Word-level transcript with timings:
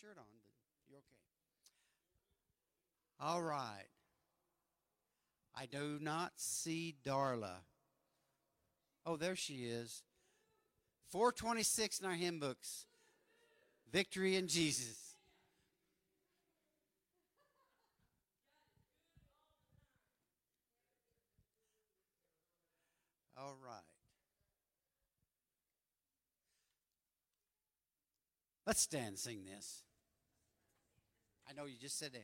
shirt 0.00 0.18
on, 0.18 0.24
but 0.32 0.42
you're 0.88 0.98
okay. 0.98 1.14
All 3.20 3.42
right. 3.42 3.86
I 5.56 5.66
do 5.66 5.98
not 6.00 6.32
see 6.36 6.96
Darla. 7.06 7.58
Oh, 9.06 9.16
there 9.16 9.36
she 9.36 9.66
is. 9.66 10.02
426 11.10 12.00
in 12.00 12.06
our 12.06 12.14
hymn 12.14 12.40
books. 12.40 12.86
Victory 13.92 14.34
in 14.34 14.48
Jesus. 14.48 15.16
All 23.36 23.56
right. 23.64 23.93
Let's 28.66 28.80
stand 28.80 29.08
and 29.08 29.18
sing 29.18 29.44
this. 29.44 29.82
I 31.48 31.52
know 31.52 31.66
you 31.66 31.76
just 31.78 31.98
sit 31.98 32.12
down, 32.12 32.22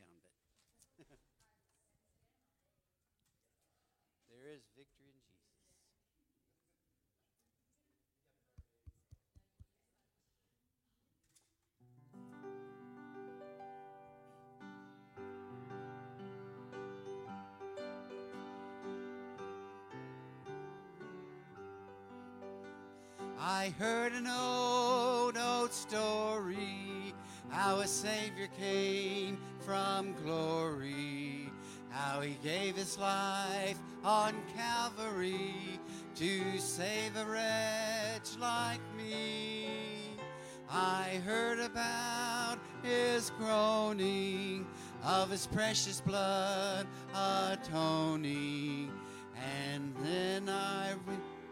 I 23.53 23.75
heard 23.81 24.13
an 24.13 24.29
old, 24.29 25.37
old 25.37 25.73
story 25.73 27.13
how 27.49 27.81
a 27.81 27.87
Savior 27.87 28.47
came 28.57 29.39
from 29.59 30.15
glory, 30.25 31.51
how 31.89 32.21
he 32.21 32.39
gave 32.45 32.77
his 32.77 32.97
life 32.97 33.77
on 34.05 34.35
Calvary 34.57 35.81
to 36.15 36.59
save 36.59 37.17
a 37.17 37.25
wretch 37.25 38.39
like 38.41 38.81
me. 38.97 39.67
I 40.71 41.21
heard 41.27 41.59
about 41.59 42.61
his 42.85 43.33
groaning, 43.37 44.65
of 45.05 45.29
his 45.29 45.49
precious 45.49 46.01
blood 46.01 46.87
atoning, 47.13 48.93
and 49.35 49.93
then 50.05 50.49
I 50.49 50.95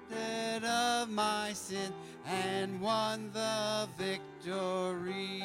repented 0.08 0.64
of 0.64 1.10
my 1.10 1.52
sin 1.52 1.92
and 2.26 2.80
won 2.80 3.30
the 3.32 3.88
victory. 3.96 5.42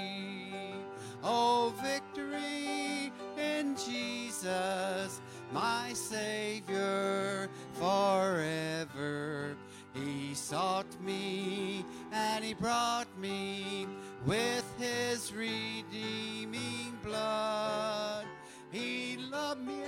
Oh, 1.24 1.74
victory 1.82 3.12
in 3.38 3.76
Jesus, 3.76 5.22
my 5.52 5.92
Savior 5.94 7.50
forever. 7.74 9.56
He 9.94 10.34
sought 10.34 11.02
me 11.02 11.86
and 12.12 12.44
he 12.44 12.54
brought 12.56 13.08
me 13.20 13.88
with 14.26 14.66
his 14.80 15.32
redeeming 15.32 16.98
blood. 17.04 18.26
He 18.72 19.18
loved 19.18 19.62
me 19.62 19.84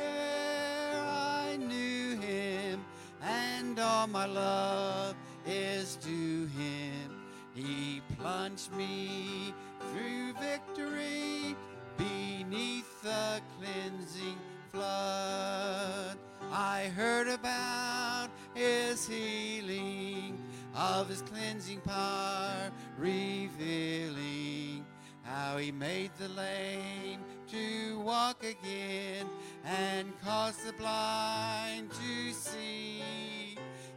and 3.76 3.84
all 3.84 4.08
my 4.08 4.26
love 4.26 5.16
is 5.46 5.98
to 5.98 6.08
him. 6.08 7.12
He 7.54 8.02
plunged 8.18 8.72
me 8.74 9.54
through 9.92 10.32
victory 10.40 11.58
beneath 11.98 13.02
the 13.02 13.42
cleansing 13.58 14.38
flood. 14.72 16.18
I 16.54 16.90
heard 16.96 17.28
about 17.28 18.30
his 18.54 19.06
healing, 19.10 20.42
of 20.74 21.10
his 21.10 21.22
cleansing 21.24 21.82
power 21.82 22.72
revealing 22.98 24.85
how 25.26 25.58
he 25.58 25.72
made 25.72 26.12
the 26.20 26.30
lame 26.30 27.20
to 27.48 28.00
walk 28.00 28.44
again 28.44 29.28
and 29.66 30.14
caused 30.22 30.66
the 30.66 30.74
blind 30.74 31.90
to 31.92 32.32
see. 32.32 33.04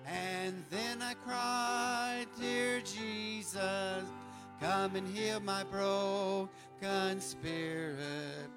And 0.07 0.65
then 0.71 1.03
I 1.03 1.15
cried, 1.15 2.27
Dear 2.41 2.81
Jesus, 2.81 4.05
come 4.61 4.97
and 4.97 5.07
heal 5.15 5.41
my 5.41 5.65
broken 5.65 7.21
spirit. 7.21 8.49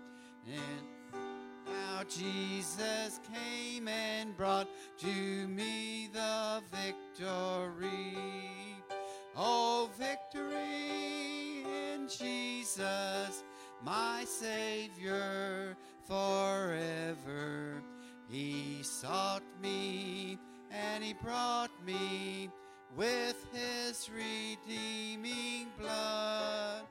And 0.47 1.21
now 1.67 2.03
Jesus 2.07 3.19
came 3.33 3.87
and 3.89 4.35
brought 4.37 4.67
to 4.99 5.47
me 5.47 6.09
the 6.13 6.61
victory. 6.71 8.17
Oh, 9.35 9.89
victory 9.97 11.30
Jesus, 12.17 13.43
my 13.83 14.23
Savior 14.25 15.75
forever. 16.07 17.81
He 18.29 18.79
sought 18.81 19.43
me 19.61 20.37
and 20.71 21.03
he 21.03 21.13
brought 21.13 21.71
me 21.85 22.49
with 22.95 23.35
his 23.53 24.09
redeeming 24.09 25.67
blood. 25.79 26.83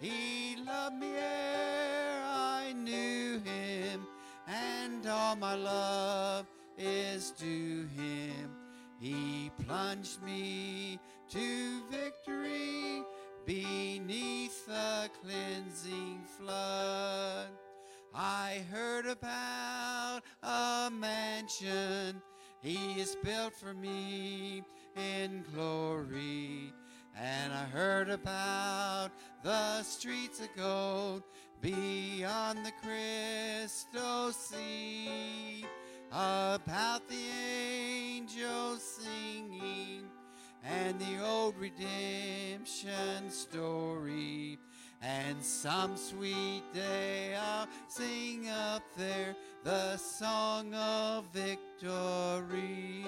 He 0.00 0.56
loved 0.64 0.96
me 0.96 1.12
ere 1.14 2.22
I 2.24 2.72
knew 2.74 3.40
him, 3.40 4.06
and 4.46 5.06
all 5.06 5.36
my 5.36 5.54
love 5.54 6.46
is 6.78 7.32
to 7.32 7.86
him. 7.96 8.50
He 8.98 9.50
plunged 9.66 10.22
me 10.22 10.98
to 11.30 11.82
victory 11.90 13.02
beneath 13.50 14.64
the 14.66 15.10
cleansing 15.20 16.20
flood. 16.38 17.48
I 18.14 18.64
heard 18.70 19.06
about 19.06 20.20
a 20.40 20.88
mansion 20.92 22.22
he 22.62 22.76
has 23.00 23.16
built 23.24 23.52
for 23.52 23.74
me 23.74 24.62
in 24.96 25.44
glory. 25.52 26.72
And 27.18 27.52
I 27.52 27.64
heard 27.64 28.08
about 28.08 29.10
the 29.42 29.82
streets 29.82 30.40
of 30.40 30.48
gold 30.56 31.24
beyond 31.60 32.64
the 32.64 32.72
crystal 32.84 34.30
sea, 34.30 35.64
about 36.12 37.08
the 37.08 37.24
angels 37.48 38.80
singing, 38.80 40.04
and 40.64 40.98
the 41.00 41.24
old 41.24 41.56
redemption 41.56 43.30
story. 43.30 44.58
And 45.02 45.42
some 45.42 45.96
sweet 45.96 46.62
day 46.74 47.34
I'll 47.34 47.66
sing 47.88 48.48
up 48.48 48.82
there 48.96 49.34
the 49.64 49.96
song 49.96 50.74
of 50.74 51.24
victory. 51.32 53.04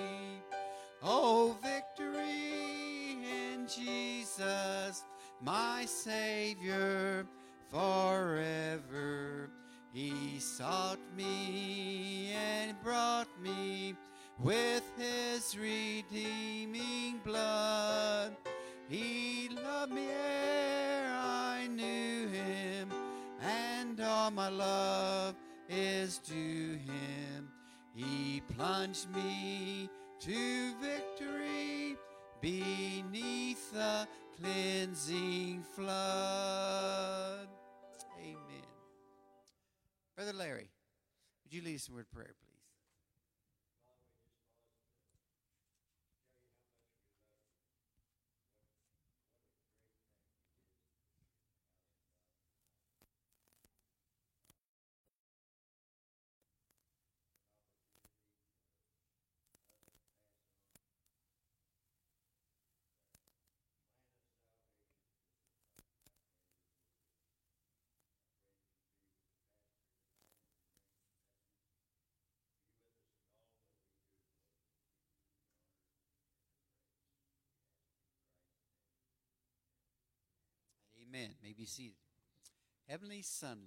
Oh, 1.03 1.57
victory 1.63 3.19
in 3.53 3.67
Jesus, 3.67 5.05
my 5.43 5.85
Savior 5.85 7.27
forever. 7.71 9.51
He 9.93 10.39
sought 10.39 11.01
me 11.15 12.33
and 12.35 12.81
brought 12.83 13.29
me 13.43 13.95
with 14.39 14.85
his 14.97 15.57
redeeming 15.57 17.21
blood. 17.25 18.37
He 18.89 19.49
loved 19.49 19.93
me 19.93 20.07
ere 20.09 21.11
I 21.15 21.69
knew 21.69 22.29
him, 22.29 22.93
and 23.41 24.01
all 24.01 24.31
my 24.31 24.49
love 24.49 25.35
is 25.69 26.19
to 26.19 26.35
him. 26.35 27.51
He 27.95 28.43
plunged 28.57 29.09
me 29.15 29.89
to 30.21 30.73
victory 30.81 31.97
beneath 32.41 33.73
the 33.73 34.07
cleansing 34.39 35.63
flood. 35.73 37.49
Amen. 38.21 38.67
Brother 40.17 40.33
Larry, 40.33 40.71
would 41.45 41.55
you 41.55 41.63
lead 41.63 41.77
us 41.77 41.89
in 41.89 41.95
word 41.95 42.11
prayer, 42.13 42.35
please? 42.41 42.52
Amen. 81.15 81.31
May 81.43 81.53
be 81.53 81.67
seated. 81.67 81.97
Heavenly 82.89 83.21
sunlight. 83.21 83.59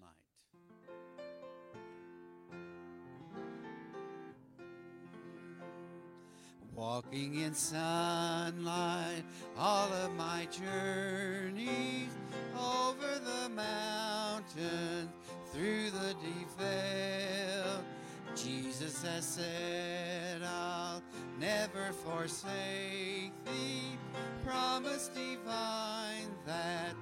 Walking 6.74 7.36
in 7.42 7.54
sunlight, 7.54 9.24
all 9.58 9.94
of 9.94 10.12
my 10.16 10.48
journeys 10.52 12.10
over 12.58 13.20
the 13.24 13.50
mountains, 13.50 15.12
through 15.54 15.92
the 15.92 16.16
deep. 16.22 16.46
Jesus 18.36 19.02
has 19.04 19.24
said, 19.24 20.42
I'll 20.44 21.02
never 21.40 21.94
forsake 22.04 23.32
thee. 23.46 23.98
Promise 24.46 25.10
divine 25.10 26.28
that 26.46 26.94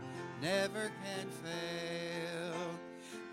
never 0.44 0.92
can 1.02 1.28
fail. 1.42 2.54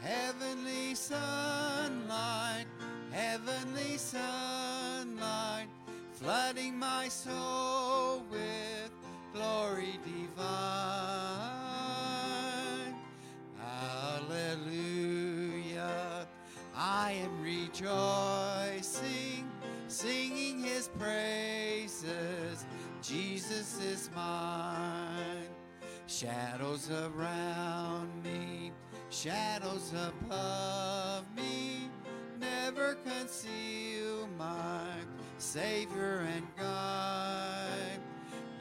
Heavenly 0.00 0.94
sunlight, 0.94 2.66
heavenly 3.10 3.96
sunlight, 3.96 5.66
flooding 6.12 6.78
my 6.78 7.08
soul 7.08 8.22
with 8.30 8.92
glory 9.34 9.98
divine. 10.04 10.46
Hallelujah. 13.58 14.68
I 16.76 17.12
am 17.24 17.42
rejoicing, 17.42 18.70
singing 19.88 20.60
his 20.62 20.86
praises. 20.96 22.64
Jesus 23.02 23.80
is 23.82 24.08
mine. 24.14 25.39
Shadows 26.20 26.90
around 26.90 28.22
me, 28.22 28.72
shadows 29.08 29.94
above 29.94 31.24
me, 31.34 31.88
never 32.38 32.96
conceal 32.96 34.28
my 34.36 34.84
Savior 35.38 36.26
and 36.36 36.46
guide. 36.58 38.00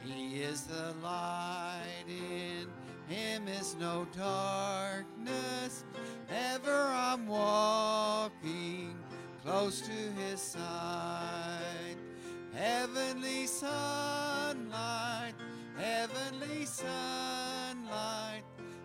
He 0.02 0.40
is 0.40 0.62
the 0.62 0.94
light, 1.02 2.06
in 2.08 2.66
him 3.14 3.46
is 3.46 3.76
no 3.78 4.06
darkness. 4.16 5.84
Ever 6.30 6.86
I'm 6.86 7.26
walking 7.26 8.96
close 9.44 9.82
to 9.82 10.22
his 10.22 10.40
side. 10.40 11.98
Heavenly 12.54 13.46
sunlight, 13.46 15.34
heavenly 15.80 16.64
sunlight, 16.66 18.42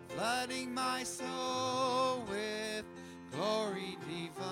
flooding 0.08 0.72
my 0.72 1.02
soul 1.02 2.24
with 2.28 2.84
glory 3.32 3.98
divine. 4.00 4.46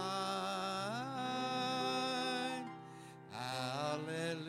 Hallelujah. 3.31 4.45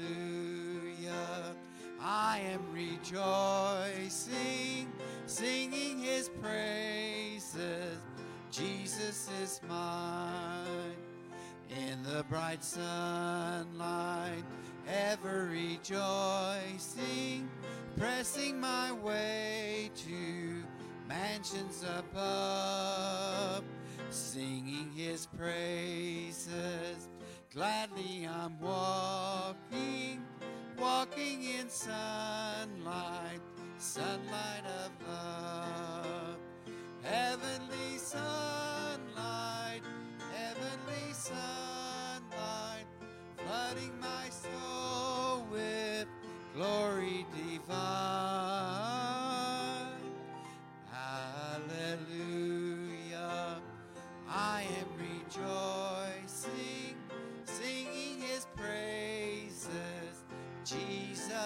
I 2.01 2.39
am 2.39 2.61
rejoicing, 2.73 3.21
singing 5.25 5.99
his 5.99 6.29
praises. 6.41 7.99
Jesus 8.51 9.29
is 9.41 9.61
mine. 9.67 10.95
In 11.69 12.03
the 12.03 12.23
bright 12.29 12.63
sunlight, 12.63 14.43
ever 14.87 15.49
rejoicing, 15.51 17.44
pressing 17.97 18.59
my 18.59 18.91
way 18.91 19.89
to 19.95 20.63
mansions 21.07 21.83
above, 21.99 23.63
singing 24.09 24.91
his 24.95 25.25
praises. 25.27 27.09
Gladly 27.53 28.27
I'm 28.27 28.59
walking, 28.59 30.25
walking 30.77 31.43
in 31.43 31.69
sunlight, 31.69 33.39
sunlight 33.77 34.65
of 34.83 35.07
love. 35.07 36.37
Heavenly 37.01 37.54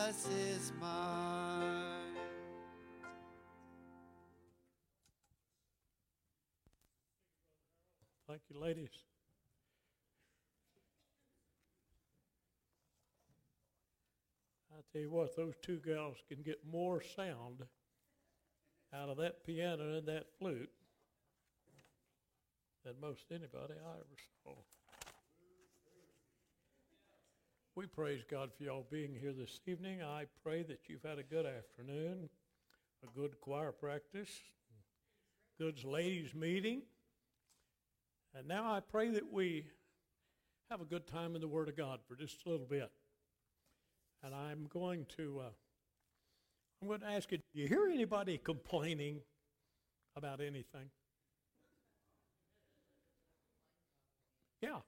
Jesus 0.09 0.27
is 0.27 0.71
mine. 0.81 2.15
Thank 8.27 8.41
you, 8.49 8.59
ladies. 8.59 8.89
I 14.71 14.81
tell 14.91 15.01
you 15.01 15.11
what, 15.11 15.35
those 15.35 15.53
two 15.61 15.79
gals 15.85 16.17
can 16.27 16.41
get 16.41 16.57
more 16.71 17.03
sound 17.15 17.65
out 18.91 19.09
of 19.09 19.17
that 19.17 19.45
piano 19.45 19.97
and 19.97 20.07
that 20.07 20.25
flute 20.39 20.71
than 22.83 22.95
most 22.99 23.25
anybody 23.29 23.73
I 23.73 23.91
ever 23.91 24.17
saw. 24.43 24.55
We 27.79 27.85
praise 27.85 28.25
God 28.29 28.49
for 28.57 28.65
y'all 28.65 28.85
being 28.91 29.15
here 29.17 29.31
this 29.31 29.61
evening. 29.65 30.03
I 30.03 30.25
pray 30.43 30.63
that 30.63 30.89
you've 30.89 31.01
had 31.01 31.17
a 31.17 31.23
good 31.23 31.45
afternoon, 31.45 32.27
a 33.01 33.17
good 33.17 33.39
choir 33.39 33.71
practice, 33.71 34.27
good 35.57 35.85
ladies' 35.85 36.35
meeting. 36.35 36.81
And 38.35 38.49
now 38.49 38.69
I 38.69 38.81
pray 38.81 39.11
that 39.11 39.31
we 39.31 39.63
have 40.69 40.81
a 40.81 40.83
good 40.83 41.07
time 41.07 41.35
in 41.35 41.41
the 41.41 41.47
Word 41.47 41.69
of 41.69 41.77
God 41.77 42.01
for 42.05 42.17
just 42.17 42.45
a 42.45 42.49
little 42.49 42.65
bit. 42.65 42.91
And 44.23 44.35
I'm 44.35 44.67
going 44.73 45.05
to, 45.15 45.39
uh, 45.45 45.49
I'm 46.81 46.89
going 46.89 46.99
to 46.99 47.07
ask 47.07 47.31
you, 47.31 47.37
do 47.37 47.43
you 47.53 47.69
hear 47.69 47.87
anybody 47.87 48.37
complaining 48.37 49.21
about 50.17 50.41
anything? 50.41 50.89
Yeah. 54.61 54.79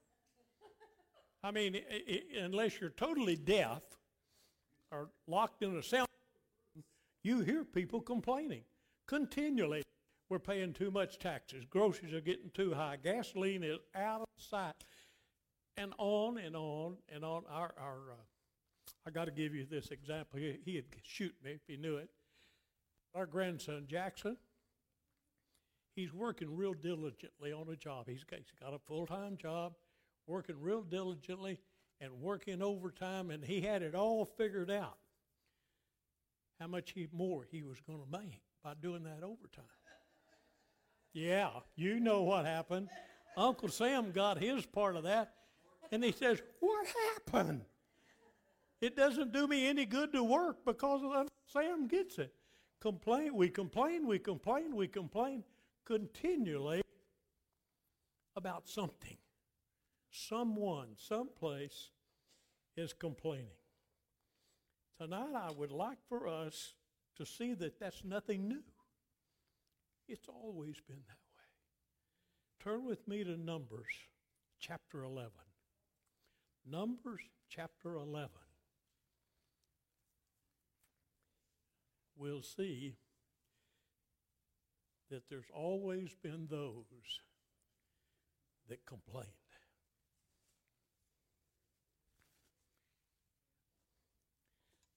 I 1.42 1.50
mean, 1.50 1.76
i- 1.76 2.04
i- 2.08 2.36
unless 2.38 2.80
you're 2.80 2.90
totally 2.90 3.36
deaf 3.36 3.82
or 4.90 5.10
locked 5.26 5.62
in 5.62 5.76
a 5.76 5.82
cell, 5.82 6.06
you 7.22 7.40
hear 7.40 7.64
people 7.64 8.00
complaining 8.00 8.64
continually. 9.06 9.82
We're 10.28 10.38
paying 10.38 10.72
too 10.72 10.90
much 10.90 11.18
taxes. 11.18 11.64
Groceries 11.66 12.14
are 12.14 12.20
getting 12.20 12.50
too 12.50 12.72
high. 12.74 12.96
Gasoline 12.96 13.62
is 13.62 13.78
out 13.94 14.22
of 14.22 14.26
sight. 14.38 14.72
And 15.76 15.92
on 15.98 16.38
and 16.38 16.54
on 16.56 16.96
and 17.08 17.24
on. 17.24 17.44
Our, 17.48 17.74
our 17.78 18.12
uh, 18.12 18.16
I 19.06 19.10
got 19.10 19.24
to 19.26 19.30
give 19.30 19.54
you 19.54 19.64
this 19.66 19.90
example. 19.90 20.38
He, 20.38 20.58
he'd 20.64 20.84
shoot 21.02 21.34
me 21.44 21.52
if 21.52 21.60
he 21.66 21.76
knew 21.76 21.96
it. 21.96 22.08
Our 23.14 23.26
grandson 23.26 23.86
Jackson, 23.88 24.36
he's 25.96 26.12
working 26.14 26.54
real 26.56 26.72
diligently 26.74 27.52
on 27.52 27.68
a 27.68 27.76
job. 27.76 28.06
He's 28.08 28.24
got, 28.24 28.38
he's 28.38 28.52
got 28.60 28.72
a 28.74 28.78
full 28.78 29.06
time 29.06 29.36
job, 29.36 29.74
working 30.26 30.56
real 30.60 30.82
diligently 30.82 31.58
and 32.00 32.20
working 32.20 32.62
overtime, 32.62 33.30
and 33.30 33.44
he 33.44 33.60
had 33.60 33.82
it 33.82 33.94
all 33.94 34.24
figured 34.24 34.70
out 34.70 34.98
how 36.60 36.66
much 36.66 36.92
he, 36.92 37.08
more 37.12 37.46
he 37.50 37.62
was 37.62 37.78
going 37.80 38.00
to 38.00 38.18
make 38.18 38.40
by 38.62 38.74
doing 38.80 39.04
that 39.04 39.22
overtime. 39.22 39.64
Yeah, 41.12 41.50
you 41.76 42.00
know 42.00 42.22
what 42.22 42.46
happened. 42.46 42.88
Uncle 43.36 43.68
Sam 43.68 44.12
got 44.12 44.38
his 44.38 44.64
part 44.66 44.96
of 44.96 45.04
that, 45.04 45.34
and 45.90 46.02
he 46.02 46.12
says, 46.12 46.40
What 46.60 46.86
happened? 47.14 47.62
It 48.80 48.96
doesn't 48.96 49.32
do 49.32 49.46
me 49.46 49.68
any 49.68 49.86
good 49.86 50.12
to 50.12 50.24
work 50.24 50.64
because 50.64 51.02
Uncle 51.02 51.28
Sam 51.46 51.86
gets 51.86 52.18
it. 52.18 52.34
Complain, 52.80 53.36
we 53.36 53.48
complain, 53.48 54.08
we 54.08 54.18
complain, 54.18 54.74
we 54.74 54.88
complain 54.88 55.44
continually 55.84 56.82
about 58.34 58.68
something. 58.68 59.16
Someone, 60.12 60.88
someplace 60.96 61.88
is 62.76 62.92
complaining. 62.92 63.46
Tonight, 65.00 65.34
I 65.34 65.50
would 65.50 65.72
like 65.72 65.98
for 66.06 66.28
us 66.28 66.74
to 67.16 67.24
see 67.24 67.54
that 67.54 67.80
that's 67.80 68.04
nothing 68.04 68.46
new. 68.46 68.62
It's 70.06 70.28
always 70.28 70.80
been 70.86 71.02
that 71.08 71.16
way. 71.34 72.72
Turn 72.72 72.84
with 72.84 73.08
me 73.08 73.24
to 73.24 73.38
Numbers 73.38 73.86
chapter 74.60 75.02
11. 75.02 75.30
Numbers 76.70 77.22
chapter 77.48 77.94
11. 77.94 78.28
We'll 82.16 82.42
see 82.42 82.96
that 85.10 85.28
there's 85.30 85.50
always 85.54 86.14
been 86.22 86.48
those 86.50 86.84
that 88.68 88.84
complained. 88.84 89.41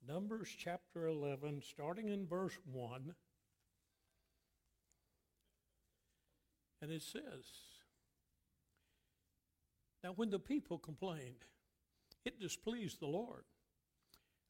Numbers 0.08 0.50
chapter 0.56 1.08
11, 1.08 1.64
starting 1.68 2.10
in 2.10 2.28
verse 2.28 2.58
1. 2.72 3.16
And 6.82 6.92
it 6.92 7.02
says, 7.02 7.46
Now 10.04 10.12
when 10.16 10.30
the 10.30 10.40
people 10.40 10.78
complained, 10.78 11.46
it 12.24 12.40
displeased 12.40 13.00
the 13.00 13.08
Lord. 13.08 13.46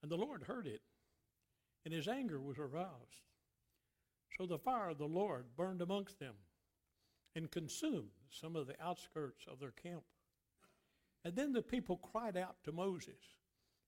And 0.02 0.12
the 0.12 0.18
Lord 0.18 0.44
heard 0.44 0.68
it, 0.68 0.82
and 1.86 1.94
his 1.94 2.08
anger 2.08 2.40
was 2.40 2.58
aroused. 2.60 3.24
So 4.38 4.46
the 4.46 4.60
fire 4.60 4.90
of 4.90 4.98
the 4.98 5.06
Lord 5.06 5.46
burned 5.56 5.82
amongst 5.82 6.20
them 6.20 6.36
and 7.36 7.50
consumed 7.50 8.10
some 8.30 8.56
of 8.56 8.68
the 8.68 8.82
outskirts 8.84 9.46
of 9.50 9.60
their 9.60 9.72
camp. 9.72 10.04
And 11.24 11.36
then 11.36 11.54
the 11.54 11.62
people 11.62 11.98
cried 11.98 12.38
out 12.38 12.58
to 12.66 12.72
Moses, 12.72 13.16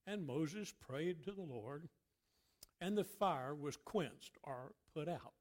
and 0.08 0.26
Moses 0.26 0.74
prayed 0.80 1.24
to 1.26 1.32
the 1.32 1.42
Lord, 1.42 1.88
and 2.82 2.98
the 2.98 3.04
fire 3.04 3.54
was 3.54 3.76
quenched 3.76 4.38
or 4.44 4.72
put 4.96 5.08
out. 5.08 5.34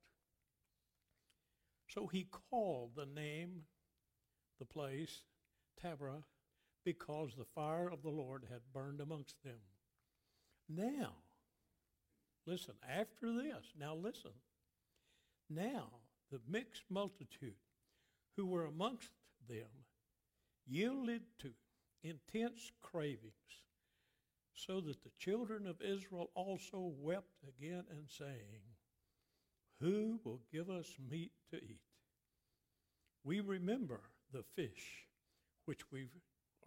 So 1.89 2.07
he 2.07 2.27
called 2.51 2.91
the 2.97 3.07
name, 3.07 3.63
the 4.59 4.65
place, 4.65 5.23
Taberah, 5.83 6.25
because 6.85 7.31
the 7.37 7.45
fire 7.45 7.89
of 7.89 8.03
the 8.03 8.11
Lord 8.11 8.45
had 8.51 8.61
burned 8.75 9.01
amongst 9.01 9.43
them. 9.45 9.59
Now, 10.69 11.13
listen, 12.47 12.75
after 12.89 13.33
this, 13.33 13.73
now 13.79 13.95
listen. 13.95 14.33
Now 15.49 15.91
the 16.31 16.41
mixed 16.49 16.83
multitude 16.91 17.55
who 18.37 18.47
were 18.47 18.67
amongst 18.67 19.11
them 19.49 19.69
yielded 20.67 21.23
to 21.39 21.51
intense 22.03 22.73
cravings, 22.83 23.63
so 24.57 24.81
that 24.81 25.03
the 25.05 25.11
children 25.19 25.67
of 25.67 25.81
Israel 25.81 26.31
also 26.35 26.93
wept 26.99 27.45
again 27.47 27.85
and 27.91 28.09
saying, 28.09 28.63
Who 29.81 30.19
will 30.25 30.41
give 30.53 30.71
us 30.71 30.97
meat 31.11 31.33
to 31.51 31.57
eat? 31.57 31.81
We 33.25 33.41
remember 33.41 34.01
the 34.33 34.45
fish 34.55 35.07
which 35.67 35.91
we 35.93 36.09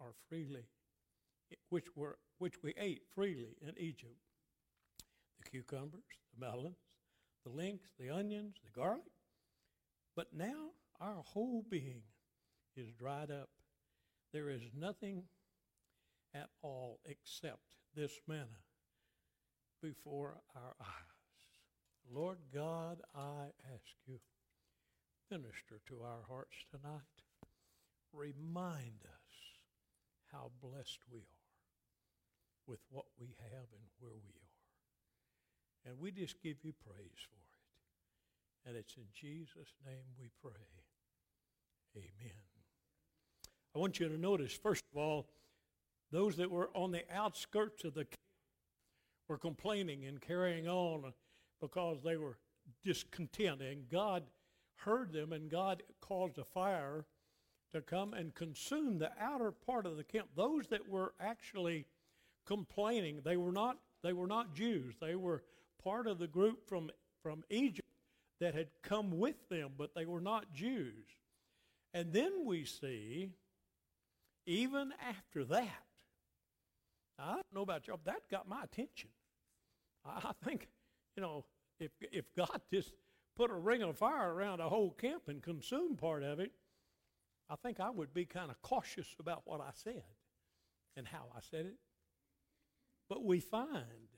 are 0.00 0.14
freely 0.28 0.64
which 1.68 1.86
were 1.96 2.18
which 2.38 2.62
we 2.62 2.74
ate 2.78 3.02
freely 3.14 3.56
in 3.60 3.74
Egypt. 3.76 4.16
The 5.38 5.50
cucumbers, 5.50 6.02
the 6.34 6.46
melons, 6.46 6.76
the 7.44 7.50
links, 7.50 7.88
the 7.98 8.10
onions, 8.10 8.56
the 8.64 8.70
garlic. 8.70 9.12
But 10.16 10.28
now 10.34 10.70
our 11.00 11.22
whole 11.24 11.64
being 11.68 12.02
is 12.76 12.92
dried 12.92 13.30
up. 13.30 13.48
There 14.32 14.50
is 14.50 14.62
nothing 14.76 15.24
at 16.34 16.48
all 16.62 17.00
except 17.04 17.79
this 17.94 18.20
manna 18.26 18.62
before 19.82 20.40
our 20.54 20.74
eyes. 20.80 21.10
Lord 22.12 22.38
God, 22.52 23.00
I 23.14 23.46
ask 23.72 23.94
you, 24.06 24.18
minister 25.30 25.80
to 25.88 26.02
our 26.02 26.22
hearts 26.28 26.56
tonight. 26.70 27.00
Remind 28.12 29.04
us 29.04 29.34
how 30.32 30.50
blessed 30.60 30.98
we 31.10 31.20
are 31.20 31.50
with 32.66 32.80
what 32.90 33.06
we 33.18 33.28
have 33.38 33.68
and 33.72 33.86
where 34.00 34.12
we 34.12 34.34
are. 34.34 35.90
And 35.90 36.00
we 36.00 36.10
just 36.10 36.42
give 36.42 36.56
you 36.62 36.72
praise 36.72 37.20
for 37.30 37.36
it. 37.36 38.68
And 38.68 38.76
it's 38.76 38.96
in 38.96 39.06
Jesus' 39.14 39.74
name 39.86 40.04
we 40.18 40.30
pray. 40.42 40.52
Amen. 41.96 42.36
I 43.74 43.78
want 43.78 44.00
you 44.00 44.08
to 44.08 44.18
notice, 44.18 44.52
first 44.52 44.84
of 44.92 45.00
all, 45.00 45.28
those 46.12 46.36
that 46.36 46.50
were 46.50 46.70
on 46.74 46.90
the 46.90 47.04
outskirts 47.12 47.84
of 47.84 47.94
the 47.94 48.04
camp 48.04 48.16
were 49.28 49.38
complaining 49.38 50.04
and 50.06 50.20
carrying 50.20 50.68
on 50.68 51.12
because 51.60 52.02
they 52.02 52.16
were 52.16 52.38
discontent. 52.84 53.60
And 53.62 53.88
God 53.88 54.24
heard 54.76 55.12
them, 55.12 55.32
and 55.32 55.50
God 55.50 55.82
caused 56.00 56.38
a 56.38 56.44
fire 56.44 57.04
to 57.72 57.80
come 57.80 58.14
and 58.14 58.34
consume 58.34 58.98
the 58.98 59.12
outer 59.20 59.52
part 59.52 59.86
of 59.86 59.96
the 59.96 60.04
camp. 60.04 60.28
Those 60.34 60.66
that 60.68 60.88
were 60.88 61.14
actually 61.20 61.86
complaining, 62.46 63.20
they 63.24 63.36
were 63.36 63.52
not, 63.52 63.78
they 64.02 64.12
were 64.12 64.26
not 64.26 64.54
Jews. 64.54 64.94
They 65.00 65.14
were 65.14 65.44
part 65.82 66.06
of 66.06 66.18
the 66.18 66.26
group 66.26 66.68
from, 66.68 66.90
from 67.22 67.44
Egypt 67.50 67.86
that 68.40 68.54
had 68.54 68.68
come 68.82 69.18
with 69.18 69.48
them, 69.48 69.72
but 69.78 69.94
they 69.94 70.06
were 70.06 70.20
not 70.20 70.52
Jews. 70.52 71.06
And 71.94 72.12
then 72.12 72.44
we 72.44 72.64
see, 72.64 73.30
even 74.46 74.92
after 75.06 75.44
that, 75.44 75.84
I 77.20 77.34
don't 77.34 77.54
know 77.54 77.62
about 77.62 77.86
y'all, 77.86 78.00
that 78.04 78.22
got 78.30 78.48
my 78.48 78.62
attention. 78.62 79.10
I 80.04 80.32
think, 80.44 80.68
you 81.16 81.22
know, 81.22 81.44
if, 81.78 81.90
if 82.00 82.24
God 82.34 82.60
just 82.72 82.92
put 83.36 83.50
a 83.50 83.54
ring 83.54 83.82
of 83.82 83.98
fire 83.98 84.32
around 84.32 84.60
a 84.60 84.68
whole 84.68 84.90
camp 84.90 85.24
and 85.28 85.42
consumed 85.42 85.98
part 85.98 86.22
of 86.22 86.40
it, 86.40 86.52
I 87.48 87.56
think 87.56 87.80
I 87.80 87.90
would 87.90 88.14
be 88.14 88.24
kind 88.24 88.50
of 88.50 88.60
cautious 88.62 89.08
about 89.18 89.42
what 89.44 89.60
I 89.60 89.70
said 89.74 90.04
and 90.96 91.06
how 91.06 91.26
I 91.34 91.40
said 91.40 91.66
it. 91.66 91.76
But 93.08 93.24
we 93.24 93.40
find 93.40 94.08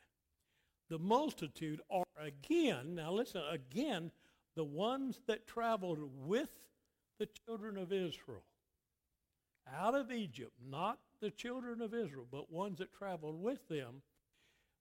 the 0.91 0.99
multitude 0.99 1.81
are 1.91 2.05
again, 2.21 2.95
now 2.95 3.13
listen, 3.13 3.43
again, 3.51 4.11
the 4.55 4.65
ones 4.65 5.21
that 5.27 5.47
traveled 5.47 5.99
with 6.27 6.51
the 7.19 7.29
children 7.47 7.79
of 7.79 7.93
Israel 7.93 8.45
out 9.75 9.95
of 9.95 10.11
Egypt, 10.11 10.53
not 10.69 10.99
the 11.21 11.31
children 11.31 11.81
of 11.81 11.95
Israel, 11.95 12.27
but 12.31 12.51
ones 12.51 12.79
that 12.79 12.93
traveled 12.93 13.43
with 13.43 13.69
them, 13.69 14.03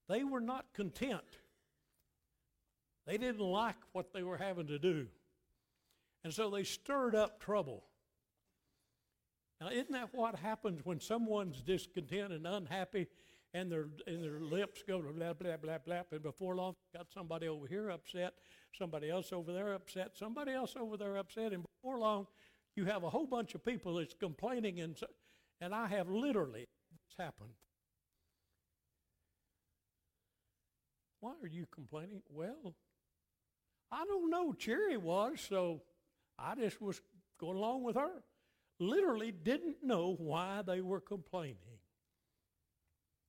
they 0.10 0.24
were 0.24 0.42
not 0.42 0.74
content. 0.74 1.38
They 3.06 3.18
didn't 3.18 3.40
like 3.40 3.78
what 3.94 4.14
they 4.14 4.24
were 4.24 4.38
having 4.38 4.68
to 4.68 4.80
do. 4.80 5.08
And 6.24 6.34
so 6.34 6.50
they 6.50 6.64
stirred 6.64 7.16
up 7.16 7.40
trouble. 7.40 7.84
Now, 9.60 9.70
isn't 9.70 9.92
that 9.92 10.10
what 10.14 10.36
happens 10.36 10.82
when 10.84 11.00
someone's 11.00 11.62
discontent 11.62 12.34
and 12.34 12.48
unhappy 12.48 13.08
and 13.54 13.72
their 13.72 13.88
and 14.08 14.24
their 14.24 14.40
lips 14.40 14.84
go 14.88 15.02
blah 15.02 15.34
blah 15.34 15.58
blah 15.58 15.78
blah, 15.78 16.02
and 16.12 16.24
before 16.24 16.56
long, 16.56 16.76
got 16.96 17.12
somebody 17.14 17.48
over 17.48 17.68
here 17.68 17.90
upset, 17.90 18.34
somebody 18.78 19.10
else 19.10 19.34
over 19.34 19.52
there 19.52 19.74
upset, 19.74 20.12
somebody 20.18 20.52
else 20.52 20.76
over 20.80 20.98
there 20.98 21.18
upset, 21.18 21.54
and 21.54 21.64
before 21.64 22.00
long, 22.00 22.28
you 22.76 22.86
have 22.86 23.04
a 23.04 23.10
whole 23.10 23.28
bunch 23.28 23.56
of 23.56 23.64
people 23.66 23.96
that's 23.96 24.14
complaining, 24.14 24.80
and 24.80 24.98
and 25.60 25.76
I 25.76 25.88
have 25.88 26.10
literally 26.10 26.68
it's 27.08 27.18
happened. 27.18 27.52
Why 31.20 31.34
are 31.42 31.48
you 31.48 31.68
complaining? 31.72 32.24
Well, 32.30 32.76
I 33.92 34.06
don't 34.06 34.30
know. 34.30 34.54
Cherry 34.54 34.98
was, 34.98 35.40
so 35.48 35.82
I 36.40 36.56
just 36.56 36.82
was 36.82 37.00
going 37.40 37.58
along 37.58 37.84
with 37.84 37.96
her. 37.96 38.24
Literally 38.80 39.32
didn't 39.32 39.84
know 39.84 40.16
why 40.18 40.64
they 40.66 40.82
were 40.82 41.00
complaining 41.00 41.78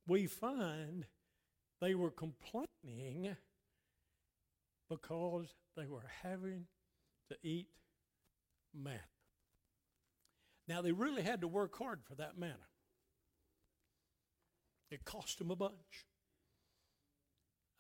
we 0.07 0.27
find 0.27 1.07
they 1.81 1.95
were 1.95 2.11
complaining 2.11 3.37
because 4.89 5.55
they 5.77 5.87
were 5.87 6.05
having 6.23 6.67
to 7.31 7.37
eat 7.43 7.69
manna. 8.75 9.01
Now, 10.69 10.83
they 10.83 10.93
really 10.93 11.23
had 11.23 11.41
to 11.41 11.49
work 11.49 11.77
hard 11.77 12.01
for 12.05 12.15
that 12.17 12.39
manna. 12.39 12.55
It 14.91 15.05
cost 15.05 15.39
them 15.39 15.51
a 15.51 15.57
bunch. 15.57 16.07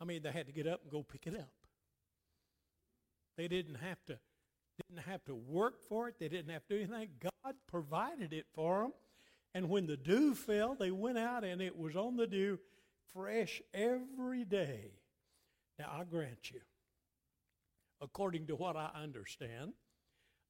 I 0.00 0.04
mean, 0.04 0.22
they 0.22 0.32
had 0.32 0.46
to 0.46 0.52
get 0.52 0.66
up 0.66 0.82
and 0.82 0.90
go 0.90 1.02
pick 1.02 1.26
it 1.26 1.38
up. 1.38 1.52
They 3.36 3.48
didn't 3.48 3.76
have 3.76 4.04
to 4.06 4.18
didn't 4.88 5.04
have 5.04 5.24
to 5.26 5.34
work 5.34 5.82
for 5.88 6.08
it. 6.08 6.18
They 6.18 6.28
didn't 6.28 6.50
have 6.50 6.66
to 6.68 6.74
do 6.74 6.80
anything. 6.80 7.10
God 7.22 7.54
provided 7.66 8.32
it 8.32 8.46
for 8.54 8.82
them. 8.82 8.92
And 9.54 9.68
when 9.68 9.86
the 9.86 9.96
dew 9.96 10.34
fell, 10.34 10.74
they 10.74 10.90
went 10.90 11.18
out 11.18 11.44
and 11.44 11.60
it 11.60 11.76
was 11.76 11.94
on 11.94 12.16
the 12.16 12.26
dew 12.26 12.58
fresh 13.12 13.60
every 13.74 14.44
day. 14.44 14.92
Now, 15.78 15.90
I 16.00 16.04
grant 16.04 16.50
you, 16.50 16.60
according 18.00 18.46
to 18.46 18.56
what 18.56 18.76
I 18.76 18.90
understand, 18.94 19.72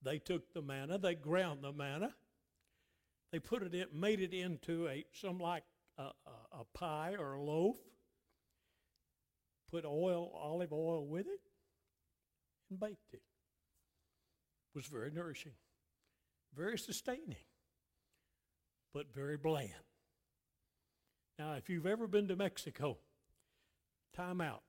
they 0.03 0.19
took 0.19 0.53
the 0.53 0.62
manna, 0.62 0.99
they 0.99 1.15
ground 1.15 1.62
the 1.62 1.73
manna, 1.73 2.15
they 3.33 3.39
put 3.39 3.62
it 3.62 3.75
in, 3.75 3.87
made 3.93 4.21
it 4.21 4.35
into 4.35 4.89
a 4.89 5.05
some 5.12 5.39
like 5.39 5.65
a, 5.99 6.03
a, 6.03 6.61
a 6.61 6.65
pie 6.75 7.15
or 7.19 7.33
a 7.33 7.43
loaf, 7.43 7.77
put 9.71 9.85
oil, 9.85 10.31
olive 10.35 10.73
oil 10.73 11.07
with 11.07 11.27
it, 11.27 11.41
and 12.71 12.79
baked 12.79 13.12
it. 13.12 13.23
It 14.75 14.77
was 14.77 14.87
very 14.87 15.11
nourishing, 15.11 15.53
very 16.55 16.79
sustaining 16.79 17.37
but 18.93 19.12
very 19.15 19.37
bland. 19.37 19.71
Now, 21.39 21.55
if 21.55 21.69
you've 21.69 21.87
ever 21.87 22.07
been 22.07 22.29
to 22.29 22.37
Mexico, 22.37 22.99
time 24.15 24.41
out. 24.41 24.62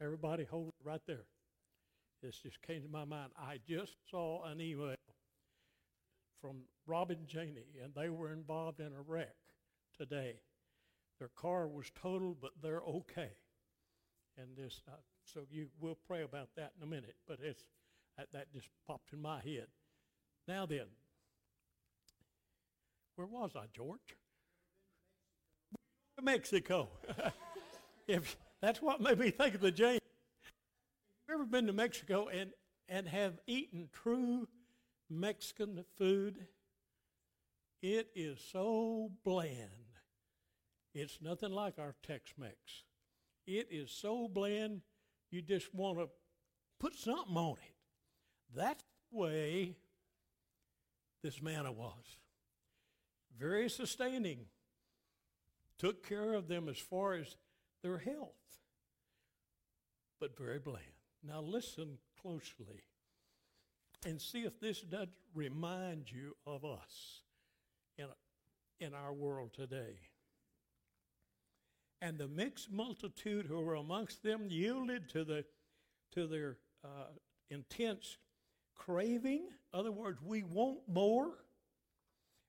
Everybody 0.00 0.44
hold 0.44 0.68
it 0.68 0.74
right 0.84 1.00
there. 1.06 1.24
this 2.22 2.38
just 2.38 2.60
came 2.62 2.82
to 2.82 2.88
my 2.88 3.04
mind. 3.04 3.30
I 3.38 3.58
just 3.66 3.96
saw 4.10 4.44
an 4.44 4.60
email 4.60 4.96
from 6.40 6.62
Robin 6.86 7.18
Janey, 7.26 7.66
and 7.82 7.94
they 7.94 8.08
were 8.08 8.32
involved 8.32 8.80
in 8.80 8.86
a 8.92 9.02
wreck 9.06 9.34
today. 9.96 10.36
Their 11.18 11.30
car 11.36 11.68
was 11.68 11.90
totaled, 12.00 12.40
but 12.40 12.50
they're 12.62 12.82
okay. 12.82 13.30
And 14.36 14.56
this, 14.56 14.82
uh, 14.88 14.96
so 15.24 15.42
you 15.50 15.68
will 15.80 15.98
pray 16.06 16.22
about 16.22 16.48
that 16.56 16.72
in 16.76 16.82
a 16.82 16.86
minute. 16.86 17.16
But 17.28 17.38
it's 17.42 17.62
that, 18.16 18.28
that 18.32 18.52
just 18.52 18.68
popped 18.86 19.12
in 19.12 19.20
my 19.20 19.40
head. 19.40 19.66
Now 20.48 20.66
then, 20.66 20.86
where 23.16 23.26
was 23.26 23.52
I, 23.54 23.66
George? 23.72 24.00
Mexico. 26.20 26.88
if 28.06 28.36
that's 28.60 28.80
what 28.80 29.00
made 29.00 29.18
me 29.18 29.30
think 29.30 29.54
of 29.54 29.60
the 29.60 29.70
James. 29.70 30.00
Have 31.28 31.34
ever 31.34 31.44
been 31.44 31.66
to 31.66 31.72
Mexico 31.72 32.28
and, 32.28 32.50
and 32.88 33.08
have 33.08 33.38
eaten 33.46 33.88
true 33.92 34.48
Mexican 35.10 35.84
food? 35.96 36.46
It 37.82 38.10
is 38.14 38.38
so 38.52 39.10
bland. 39.24 39.58
It's 40.94 41.18
nothing 41.20 41.50
like 41.50 41.80
our 41.80 41.96
Tex 42.06 42.32
Mex. 42.38 42.56
It 43.44 43.66
is 43.72 43.90
so 43.90 44.28
bland, 44.28 44.82
you 45.30 45.42
just 45.42 45.74
want 45.74 45.98
to 45.98 46.08
put 46.78 46.94
something 46.94 47.36
on 47.36 47.56
it. 47.66 47.74
That's 48.54 48.84
the 49.10 49.18
way 49.18 49.76
this 51.24 51.42
manna 51.42 51.72
was. 51.72 52.18
Very 53.36 53.68
sustaining. 53.68 54.46
Took 55.78 56.06
care 56.06 56.34
of 56.34 56.46
them 56.46 56.68
as 56.68 56.78
far 56.78 57.14
as 57.14 57.36
their 57.82 57.98
health, 57.98 58.60
but 60.20 60.38
very 60.38 60.60
bland. 60.60 60.84
Now 61.26 61.40
listen 61.40 61.98
closely 62.20 62.84
and 64.06 64.20
see 64.20 64.42
if 64.42 64.60
this 64.60 64.82
does 64.82 65.08
remind 65.34 66.12
you 66.12 66.36
of 66.46 66.64
us 66.64 67.21
in, 67.98 68.06
in 68.80 68.94
our 68.94 69.12
world 69.12 69.52
today. 69.54 69.98
And 72.00 72.18
the 72.18 72.28
mixed 72.28 72.70
multitude 72.72 73.46
who 73.46 73.60
were 73.60 73.76
amongst 73.76 74.22
them 74.22 74.46
yielded 74.48 75.08
to, 75.10 75.24
the, 75.24 75.44
to 76.12 76.26
their 76.26 76.56
uh, 76.84 77.12
intense 77.48 78.18
craving. 78.74 79.42
In 79.72 79.78
other 79.78 79.92
words, 79.92 80.18
we 80.20 80.42
want 80.42 80.80
more. 80.88 81.30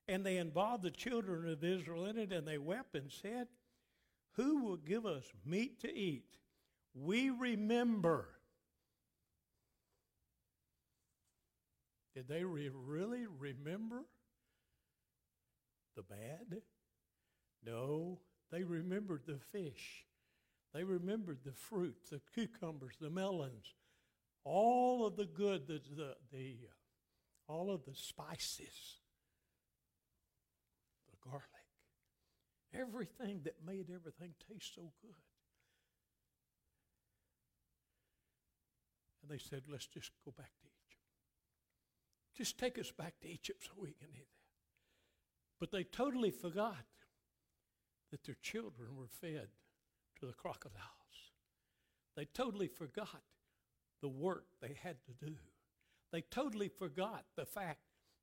And 0.08 0.26
they 0.26 0.38
involved 0.38 0.82
the 0.82 0.90
children 0.90 1.48
of 1.48 1.62
Israel 1.62 2.06
in 2.06 2.18
it, 2.18 2.32
and 2.32 2.46
they 2.46 2.58
wept 2.58 2.94
and 2.94 3.10
said, 3.10 3.46
Who 4.32 4.64
will 4.64 4.76
give 4.76 5.06
us 5.06 5.24
meat 5.46 5.80
to 5.80 5.94
eat? 5.94 6.36
We 6.94 7.30
remember. 7.30 8.28
Did 12.14 12.28
they 12.28 12.44
re- 12.44 12.70
really 12.72 13.26
remember 13.38 14.04
the 15.94 16.02
bad? 16.02 16.62
No, 17.64 18.20
they 18.50 18.62
remembered 18.62 19.22
the 19.26 19.38
fish. 19.52 20.04
They 20.72 20.84
remembered 20.84 21.38
the 21.44 21.52
fruit, 21.52 21.96
the 22.10 22.20
cucumbers, 22.34 22.94
the 23.00 23.10
melons, 23.10 23.74
all 24.44 25.06
of 25.06 25.16
the 25.16 25.24
good, 25.24 25.66
the, 25.66 25.80
the, 25.96 26.14
the 26.32 26.56
uh, 26.68 27.52
all 27.52 27.70
of 27.70 27.84
the 27.84 27.94
spices, 27.94 29.00
the 31.10 31.16
garlic, 31.22 31.44
everything 32.72 33.42
that 33.44 33.54
made 33.66 33.90
everything 33.94 34.34
taste 34.50 34.74
so 34.74 34.92
good. 35.02 35.14
And 39.22 39.30
they 39.30 39.38
said, 39.38 39.62
let's 39.68 39.86
just 39.86 40.10
go 40.24 40.32
back 40.36 40.50
to 40.60 40.66
Egypt. 40.66 41.00
Just 42.36 42.58
take 42.58 42.78
us 42.78 42.90
back 42.90 43.14
to 43.20 43.28
Egypt 43.28 43.64
so 43.64 43.72
we 43.78 43.92
can 43.92 44.08
eat 44.14 44.28
that. 44.36 44.43
But 45.64 45.70
they 45.70 45.84
totally 45.84 46.30
forgot 46.30 46.84
that 48.10 48.22
their 48.22 48.36
children 48.42 48.96
were 48.98 49.08
fed 49.08 49.48
to 50.20 50.26
the 50.26 50.34
crocodiles. 50.34 50.82
They 52.18 52.26
totally 52.26 52.68
forgot 52.68 53.22
the 54.02 54.10
work 54.10 54.44
they 54.60 54.76
had 54.82 54.96
to 55.06 55.24
do. 55.24 55.36
They 56.12 56.20
totally 56.20 56.68
forgot 56.68 57.24
the 57.34 57.46
fact 57.46 57.80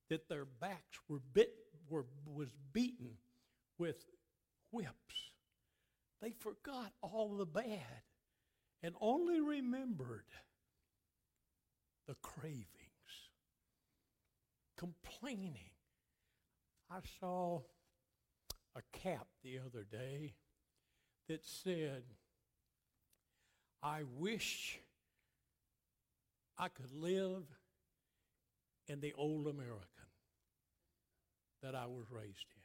that 0.10 0.30
their 0.30 0.46
backs 0.46 1.00
were 1.10 1.20
bit 1.34 1.56
were 1.90 2.06
was 2.28 2.54
beaten 2.74 3.18
with 3.80 4.06
whips. 4.70 5.32
They 6.22 6.34
forgot 6.38 6.94
all 7.02 7.38
the 7.38 7.48
bad 7.48 8.04
and 8.84 8.94
only 9.02 9.42
remembered 9.42 10.28
the 12.08 12.14
cravings, 12.22 12.68
complaining. 14.78 15.71
I 16.92 17.00
saw 17.22 17.62
a 18.76 18.82
cap 18.92 19.28
the 19.44 19.60
other 19.60 19.86
day 19.90 20.34
that 21.30 21.46
said, 21.46 22.04
I 23.82 24.02
wish 24.18 24.80
I 26.58 26.68
could 26.68 26.92
live 26.92 27.44
in 28.88 29.00
the 29.00 29.14
old 29.14 29.48
American 29.48 29.88
that 31.64 31.76
I 31.76 31.86
was 31.86 32.12
raised 32.12 32.46
in. 32.56 32.62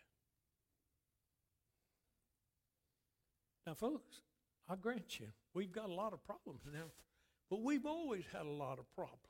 Now, 3.65 3.75
folks, 3.75 4.23
I 4.69 4.75
grant 4.75 5.21
you, 5.21 5.29
we've 5.55 5.73
got 5.73 5.89
a 5.89 5.95
lot 5.95 6.13
of 6.13 6.25
problems 6.25 6.63
now, 6.73 6.91
but 7.49 7.63
we've 7.63 7.87
always 7.87 8.25
had 8.33 8.47
a 8.47 8.51
lot 8.51 8.81
of 8.81 8.93
problems. 8.93 9.21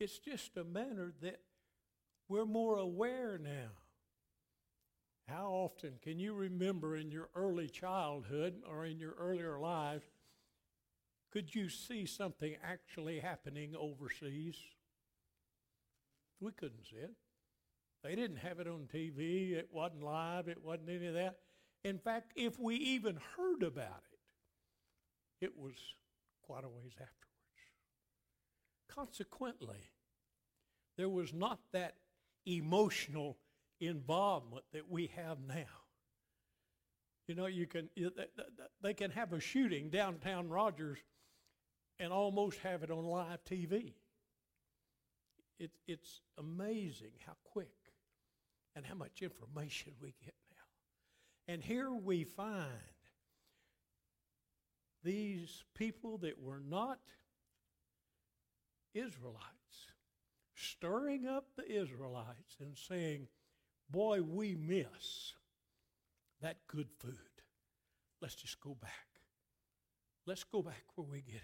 It's 0.00 0.18
just 0.18 0.56
a 0.56 0.64
matter 0.64 1.12
that 1.20 1.40
we're 2.28 2.46
more 2.46 2.78
aware 2.78 3.38
now. 3.38 3.70
How 5.28 5.50
often 5.50 5.94
can 6.02 6.18
you 6.18 6.34
remember 6.34 6.96
in 6.96 7.10
your 7.10 7.28
early 7.34 7.68
childhood 7.68 8.62
or 8.68 8.84
in 8.84 8.98
your 8.98 9.14
earlier 9.18 9.58
life 9.58 10.02
could 11.32 11.54
you 11.54 11.70
see 11.70 12.04
something 12.04 12.56
actually 12.62 13.18
happening 13.18 13.74
overseas? 13.74 14.56
We 16.40 16.52
couldn't 16.52 16.84
see 16.84 16.96
it. 16.96 17.14
They 18.04 18.14
didn't 18.14 18.36
have 18.38 18.60
it 18.60 18.68
on 18.68 18.88
TV. 18.92 19.52
It 19.52 19.68
wasn't 19.72 20.02
live. 20.02 20.48
It 20.48 20.62
wasn't 20.62 20.90
any 20.90 21.06
of 21.06 21.14
that. 21.14 21.36
In 21.84 21.98
fact, 21.98 22.32
if 22.36 22.58
we 22.60 22.76
even 22.76 23.18
heard 23.36 23.62
about 23.62 24.02
it, 24.12 25.46
it 25.46 25.56
was 25.56 25.74
quite 26.42 26.64
a 26.64 26.68
ways 26.68 26.92
afterwards. 26.94 27.18
Consequently, 28.88 29.90
there 30.98 31.08
was 31.08 31.32
not 31.32 31.60
that 31.72 31.94
emotional 32.46 33.36
involvement 33.80 34.64
that 34.72 34.90
we 34.90 35.10
have 35.16 35.38
now. 35.46 35.64
You 37.26 37.34
know, 37.34 37.46
you 37.46 37.66
can 37.66 37.88
they 38.82 38.94
can 38.94 39.10
have 39.12 39.32
a 39.32 39.40
shooting 39.40 39.90
downtown 39.90 40.48
Rogers 40.48 40.98
and 41.98 42.12
almost 42.12 42.58
have 42.58 42.82
it 42.82 42.90
on 42.90 43.04
live 43.04 43.44
TV. 43.44 43.94
It, 45.58 45.70
it's 45.86 46.20
amazing 46.38 47.12
how 47.24 47.34
quick 47.44 47.70
and 48.74 48.84
how 48.84 48.94
much 48.94 49.22
information 49.22 49.92
we 50.00 50.14
get 50.24 50.34
now. 50.50 51.52
And 51.52 51.62
here 51.62 51.92
we 51.92 52.24
find 52.24 52.66
these 55.04 55.64
people 55.74 56.18
that 56.18 56.40
were 56.40 56.62
not 56.68 56.98
Israelites 58.94 59.42
stirring 60.62 61.26
up 61.26 61.46
the 61.56 61.70
Israelites 61.70 62.56
and 62.60 62.76
saying, 62.76 63.28
Boy, 63.90 64.22
we 64.22 64.54
miss 64.54 65.34
that 66.40 66.56
good 66.66 66.88
food. 66.98 67.18
Let's 68.20 68.34
just 68.34 68.60
go 68.60 68.76
back. 68.80 68.90
Let's 70.26 70.44
go 70.44 70.62
back 70.62 70.84
where 70.94 71.06
we 71.06 71.20
get 71.20 71.36
it. 71.36 71.42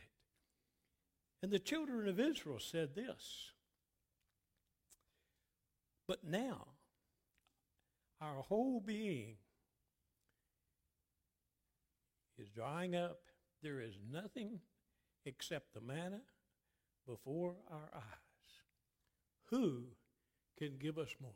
And 1.43 1.53
the 1.53 1.59
children 1.59 2.09
of 2.09 2.19
Israel 2.19 2.59
said 2.59 2.95
this 2.95 3.53
But 6.07 6.25
now, 6.25 6.69
our 8.21 8.43
whole 8.43 8.81
being 8.81 9.37
is 12.39 12.49
drying 12.49 12.95
up. 12.95 13.21
There 13.63 13.81
is 13.81 13.99
nothing 14.11 14.61
except 15.27 15.75
the 15.75 15.81
manna 15.81 16.21
before 17.07 17.57
our 17.71 17.91
eyes. 17.95 18.28
Who 19.51 19.85
can 20.59 20.77
give 20.79 20.99
us 20.99 21.15
more? 21.21 21.33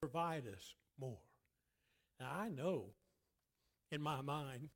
Provide 0.00 0.44
us 0.46 0.74
more. 0.98 1.18
Now, 2.20 2.30
I 2.38 2.48
know 2.48 2.90
in 3.90 4.00
my 4.02 4.20
mind 4.20 4.68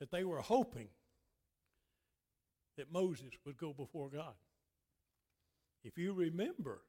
that 0.00 0.10
they 0.10 0.24
were 0.24 0.40
hoping 0.40 0.88
that 2.76 2.92
Moses 2.92 3.32
would 3.44 3.56
go 3.56 3.72
before 3.72 4.08
God. 4.08 4.34
If 5.82 5.98
you 5.98 6.12
remember, 6.12 6.82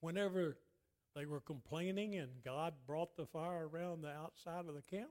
whenever 0.00 0.58
they 1.16 1.24
were 1.24 1.40
complaining 1.40 2.16
and 2.16 2.30
God 2.44 2.74
brought 2.86 3.16
the 3.16 3.26
fire 3.26 3.68
around 3.68 4.02
the 4.02 4.10
outside 4.10 4.66
of 4.68 4.74
the 4.74 4.82
camp, 4.82 5.10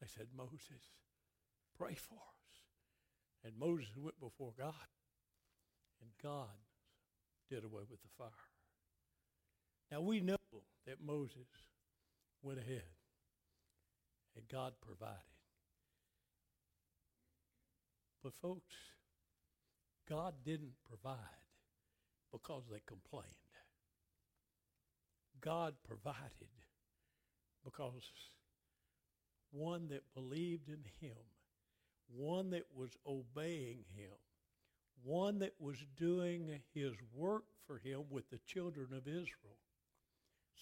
they 0.00 0.08
said, 0.08 0.26
Moses, 0.36 0.82
pray 1.78 1.94
for 1.94 2.14
us. 2.14 2.64
And 3.44 3.56
Moses 3.58 3.96
went 3.96 4.18
before 4.20 4.52
God, 4.58 4.74
and 6.02 6.10
God 6.22 6.48
did 7.48 7.64
away 7.64 7.82
with 7.88 8.02
the 8.02 8.08
fire. 8.18 8.28
Now 9.90 10.00
we 10.00 10.20
know 10.20 10.36
that 10.86 11.04
Moses 11.04 11.46
went 12.42 12.58
ahead 12.58 12.82
and 14.36 14.48
God 14.48 14.72
provided. 14.80 15.18
But, 18.22 18.32
folks, 18.40 18.76
God 20.08 20.34
didn't 20.44 20.74
provide 20.88 21.16
because 22.32 22.62
they 22.70 22.80
complained. 22.86 23.26
God 25.40 25.74
provided 25.86 26.22
because 27.64 28.02
one 29.50 29.88
that 29.88 30.02
believed 30.14 30.68
in 30.68 30.84
Him, 31.00 31.16
one 32.14 32.50
that 32.50 32.66
was 32.74 32.90
obeying 33.06 33.84
Him, 33.96 34.12
one 35.02 35.38
that 35.40 35.54
was 35.58 35.78
doing 35.96 36.60
His 36.74 36.92
work 37.14 37.44
for 37.66 37.78
Him 37.78 38.02
with 38.10 38.28
the 38.30 38.38
children 38.46 38.88
of 38.92 39.06
Israel, 39.06 39.58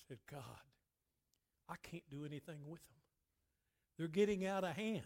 said, 0.08 0.18
God, 0.30 0.42
I 1.68 1.74
can't 1.82 2.08
do 2.10 2.24
anything 2.24 2.58
with 2.66 2.82
them. 2.82 2.96
They're 3.96 4.08
getting 4.08 4.46
out 4.46 4.64
of 4.64 4.76
hand. 4.76 5.02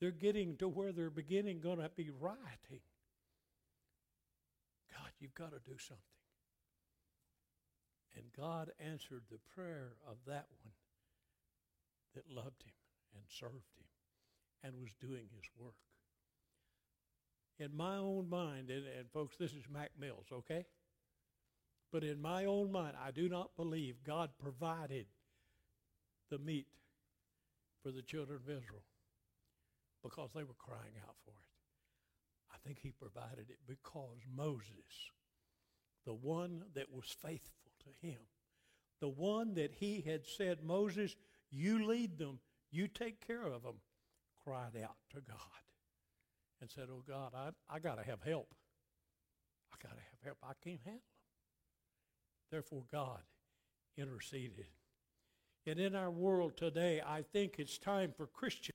They're 0.00 0.10
getting 0.10 0.56
to 0.56 0.68
where 0.68 0.92
they're 0.92 1.10
beginning 1.10 1.60
going 1.60 1.78
to 1.78 1.90
be 1.94 2.10
rioting. 2.10 2.82
God, 4.92 5.10
you've 5.20 5.34
got 5.34 5.52
to 5.52 5.60
do 5.64 5.78
something. 5.78 6.02
And 8.16 8.24
God 8.36 8.70
answered 8.80 9.22
the 9.30 9.38
prayer 9.54 9.92
of 10.08 10.16
that 10.26 10.46
one 10.62 10.72
that 12.14 12.24
loved 12.30 12.62
him 12.62 12.72
and 13.14 13.22
served 13.28 13.76
him 13.76 13.86
and 14.64 14.80
was 14.80 14.90
doing 15.00 15.28
his 15.34 15.44
work. 15.58 15.74
In 17.58 17.74
my 17.74 17.96
own 17.96 18.28
mind, 18.28 18.70
and, 18.70 18.84
and 18.98 19.10
folks, 19.12 19.36
this 19.38 19.52
is 19.52 19.64
Mac 19.72 19.90
Mills, 19.98 20.26
okay? 20.30 20.66
But 21.90 22.04
in 22.04 22.20
my 22.20 22.44
own 22.44 22.70
mind, 22.70 22.94
I 23.02 23.10
do 23.10 23.28
not 23.28 23.56
believe 23.56 24.02
God 24.04 24.30
provided 24.38 25.06
the 26.30 26.38
meat 26.38 26.66
for 27.82 27.90
the 27.90 28.02
children 28.02 28.40
of 28.42 28.50
Israel 28.50 28.82
because 30.02 30.30
they 30.34 30.42
were 30.42 30.54
crying 30.58 30.96
out 31.06 31.16
for 31.24 31.30
it. 31.30 32.54
I 32.54 32.58
think 32.66 32.78
he 32.80 32.90
provided 32.90 33.48
it 33.48 33.58
because 33.66 34.18
Moses, 34.34 35.12
the 36.04 36.14
one 36.14 36.64
that 36.74 36.92
was 36.92 37.06
faithful 37.06 37.72
to 37.84 38.06
him, 38.06 38.18
the 39.00 39.08
one 39.08 39.54
that 39.54 39.72
he 39.72 40.02
had 40.02 40.26
said, 40.26 40.62
Moses, 40.62 41.16
you 41.50 41.86
lead 41.86 42.18
them, 42.18 42.40
you 42.70 42.88
take 42.88 43.26
care 43.26 43.44
of 43.44 43.62
them, 43.62 43.76
cried 44.44 44.76
out 44.82 44.96
to 45.14 45.20
God 45.20 45.38
and 46.60 46.70
said, 46.70 46.88
Oh 46.90 47.02
God, 47.06 47.32
I, 47.34 47.50
I 47.74 47.78
got 47.78 47.96
to 47.96 48.04
have 48.04 48.22
help. 48.22 48.54
I 49.72 49.76
got 49.82 49.94
to 49.94 50.02
have 50.02 50.20
help. 50.24 50.38
I 50.42 50.52
can't 50.62 50.80
handle 50.84 51.00
them. 51.00 52.50
Therefore, 52.50 52.84
God 52.90 53.20
interceded. 53.96 54.66
And 55.66 55.80
in 55.80 55.96
our 55.96 56.10
world 56.10 56.56
today, 56.56 57.02
I 57.04 57.22
think 57.32 57.56
it's 57.58 57.78
time 57.78 58.12
for 58.16 58.26
Christians, 58.26 58.72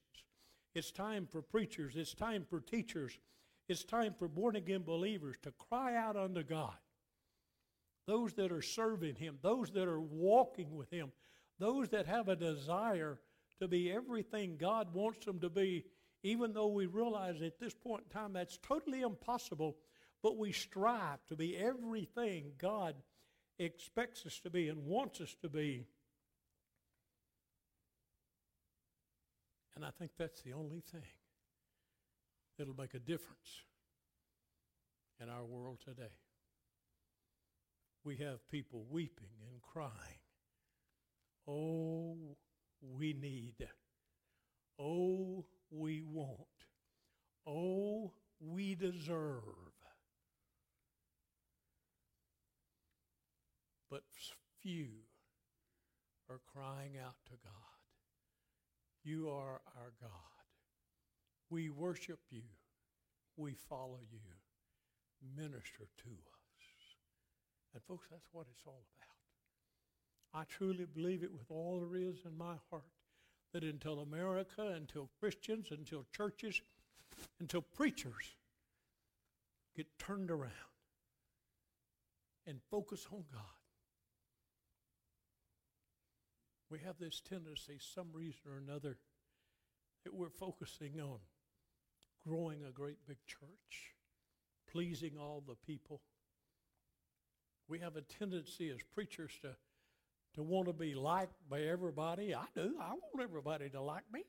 it's 0.75 0.91
time 0.91 1.27
for 1.29 1.41
preachers, 1.41 1.93
it's 1.95 2.13
time 2.13 2.45
for 2.49 2.59
teachers, 2.59 3.17
it's 3.69 3.85
time 3.85 4.13
for 4.17 4.27
born 4.27 4.57
again 4.57 4.83
believers 4.83 5.37
to 5.43 5.51
cry 5.51 5.95
out 5.95 6.17
unto 6.17 6.43
God. 6.43 6.75
Those 8.07 8.33
that 8.33 8.51
are 8.51 8.61
serving 8.61 9.15
Him, 9.15 9.37
those 9.41 9.71
that 9.71 9.87
are 9.87 10.01
walking 10.01 10.75
with 10.75 10.91
Him, 10.91 11.11
those 11.59 11.87
that 11.89 12.07
have 12.07 12.27
a 12.27 12.35
desire 12.35 13.19
to 13.61 13.67
be 13.67 13.91
everything 13.91 14.57
God 14.57 14.93
wants 14.93 15.25
them 15.25 15.39
to 15.39 15.49
be, 15.49 15.85
even 16.23 16.53
though 16.53 16.67
we 16.67 16.85
realize 16.85 17.41
at 17.41 17.59
this 17.59 17.73
point 17.73 18.03
in 18.03 18.09
time 18.09 18.33
that's 18.33 18.57
totally 18.57 19.01
impossible, 19.01 19.77
but 20.21 20.37
we 20.37 20.51
strive 20.51 21.25
to 21.27 21.35
be 21.35 21.57
everything 21.57 22.51
God 22.57 22.95
expects 23.57 24.25
us 24.25 24.39
to 24.39 24.49
be 24.49 24.69
and 24.69 24.85
wants 24.85 25.21
us 25.21 25.35
to 25.41 25.49
be. 25.49 25.87
And 29.75 29.85
I 29.85 29.89
think 29.97 30.11
that's 30.17 30.41
the 30.41 30.53
only 30.53 30.81
thing 30.91 31.01
that'll 32.57 32.75
make 32.75 32.93
a 32.93 32.99
difference 32.99 33.63
in 35.19 35.29
our 35.29 35.43
world 35.43 35.79
today. 35.83 36.13
We 38.03 38.17
have 38.17 38.47
people 38.49 38.85
weeping 38.89 39.29
and 39.49 39.61
crying. 39.61 39.91
Oh, 41.47 42.15
we 42.81 43.13
need. 43.13 43.67
Oh, 44.81 45.45
we 45.69 46.01
want. 46.01 46.37
Oh, 47.45 48.11
we 48.39 48.73
deserve. 48.73 49.43
But 53.89 54.03
few 54.61 54.87
are 56.29 56.39
crying 56.53 56.93
out 57.03 57.15
to 57.25 57.33
God. 57.43 57.51
You 59.03 59.29
are 59.29 59.61
our 59.77 59.91
God. 60.01 60.09
We 61.49 61.69
worship 61.69 62.19
you. 62.31 62.43
We 63.35 63.53
follow 63.53 63.99
you. 64.11 64.19
Minister 65.35 65.87
to 65.97 66.09
us. 66.09 66.63
And, 67.73 67.83
folks, 67.83 68.07
that's 68.09 68.27
what 68.31 68.47
it's 68.51 68.63
all 68.65 68.83
about. 70.33 70.41
I 70.41 70.45
truly 70.45 70.85
believe 70.85 71.23
it 71.23 71.31
with 71.31 71.49
all 71.49 71.79
there 71.81 71.99
is 71.99 72.23
in 72.25 72.37
my 72.37 72.55
heart 72.69 72.83
that 73.53 73.63
until 73.63 73.99
America, 73.99 74.73
until 74.75 75.09
Christians, 75.19 75.67
until 75.71 76.05
churches, 76.15 76.61
until 77.39 77.61
preachers 77.61 78.35
get 79.75 79.87
turned 79.99 80.31
around 80.31 80.51
and 82.47 82.59
focus 82.69 83.07
on 83.11 83.23
God, 83.31 83.41
we 86.69 86.79
have 86.79 86.97
this 86.99 87.21
tendency, 87.21 87.77
some 87.79 88.07
reason 88.13 88.39
or 88.47 88.57
another, 88.57 88.97
that 90.03 90.13
we're 90.13 90.29
focusing 90.29 90.99
on 91.01 91.19
growing 92.25 92.63
a 92.63 92.71
great 92.71 92.97
big 93.07 93.17
church, 93.27 93.93
pleasing 94.71 95.17
all 95.19 95.43
the 95.45 95.55
people. 95.55 96.01
We 97.67 97.79
have 97.79 97.95
a 97.95 98.01
tendency 98.01 98.69
as 98.69 98.79
preachers 98.93 99.31
to, 99.41 99.55
to 100.35 100.43
want 100.43 100.67
to 100.67 100.73
be 100.73 100.95
liked 100.95 101.33
by 101.49 101.61
everybody. 101.61 102.33
I 102.33 102.45
do. 102.55 102.75
I 102.79 102.89
want 102.89 103.21
everybody 103.21 103.69
to 103.69 103.81
like 103.81 104.03
me. 104.13 104.21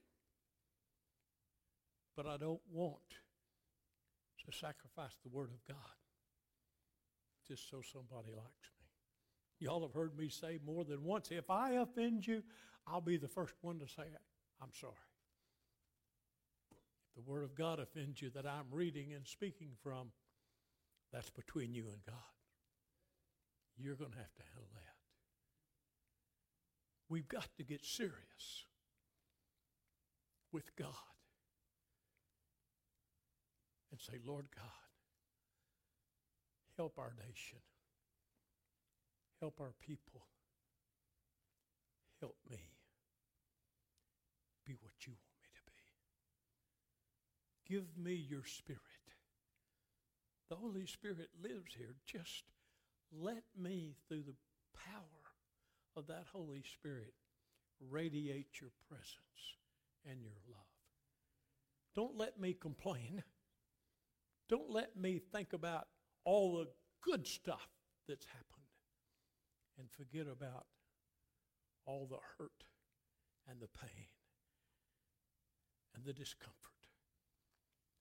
But 2.16 2.26
I 2.26 2.36
don't 2.36 2.60
want 2.70 2.96
to 4.44 4.56
sacrifice 4.56 5.16
the 5.22 5.30
Word 5.30 5.50
of 5.50 5.64
God 5.66 5.76
just 7.46 7.70
so 7.70 7.80
somebody 7.82 8.30
likes 8.30 8.70
me. 8.78 8.86
Y'all 9.60 9.82
have 9.82 9.94
heard 9.94 10.16
me 10.16 10.28
say 10.28 10.58
more 10.64 10.84
than 10.84 11.04
once 11.04 11.30
if 11.30 11.48
I 11.50 11.72
offend 11.72 12.26
you, 12.26 12.42
I'll 12.86 13.00
be 13.00 13.16
the 13.16 13.28
first 13.28 13.54
one 13.60 13.78
to 13.78 13.86
say, 13.86 14.02
I'm 14.60 14.72
sorry. 14.72 14.92
If 17.08 17.24
the 17.24 17.30
Word 17.30 17.44
of 17.44 17.54
God 17.54 17.78
offends 17.78 18.20
you 18.20 18.30
that 18.30 18.46
I'm 18.46 18.66
reading 18.70 19.12
and 19.12 19.26
speaking 19.26 19.70
from, 19.82 20.08
that's 21.12 21.30
between 21.30 21.74
you 21.74 21.84
and 21.84 22.04
God. 22.06 22.16
You're 23.78 23.96
going 23.96 24.12
to 24.12 24.18
have 24.18 24.34
to 24.34 24.42
handle 24.54 24.68
that. 24.74 24.91
We've 27.12 27.28
got 27.28 27.48
to 27.58 27.62
get 27.62 27.84
serious 27.84 28.64
with 30.50 30.74
God 30.76 30.94
and 33.90 34.00
say, 34.00 34.14
Lord 34.26 34.46
God, 34.56 34.64
help 36.78 36.98
our 36.98 37.12
nation. 37.18 37.58
Help 39.40 39.60
our 39.60 39.74
people. 39.86 40.22
Help 42.18 42.36
me 42.50 42.70
be 44.64 44.72
what 44.80 44.94
you 45.06 45.12
want 45.12 45.36
me 45.42 45.50
to 45.54 45.60
be. 47.66 47.74
Give 47.74 47.84
me 48.02 48.14
your 48.14 48.46
spirit. 48.46 48.80
The 50.48 50.56
Holy 50.56 50.86
Spirit 50.86 51.28
lives 51.42 51.74
here. 51.76 51.94
Just 52.06 52.44
let 53.14 53.42
me, 53.54 53.96
through 54.08 54.22
the 54.22 54.36
power 54.74 55.21
of 55.96 56.06
that 56.06 56.24
Holy 56.32 56.62
Spirit, 56.62 57.14
radiate 57.90 58.60
your 58.60 58.70
presence 58.88 59.56
and 60.08 60.20
your 60.22 60.38
love. 60.50 60.60
Don't 61.94 62.16
let 62.16 62.40
me 62.40 62.54
complain. 62.54 63.22
Don't 64.48 64.70
let 64.70 64.96
me 64.96 65.20
think 65.32 65.52
about 65.52 65.86
all 66.24 66.56
the 66.56 66.68
good 67.02 67.26
stuff 67.26 67.68
that's 68.08 68.26
happened 68.26 68.46
and 69.78 69.90
forget 69.90 70.26
about 70.26 70.66
all 71.86 72.06
the 72.08 72.18
hurt 72.38 72.64
and 73.48 73.60
the 73.60 73.68
pain 73.68 74.06
and 75.94 76.04
the 76.04 76.12
discomfort 76.12 76.56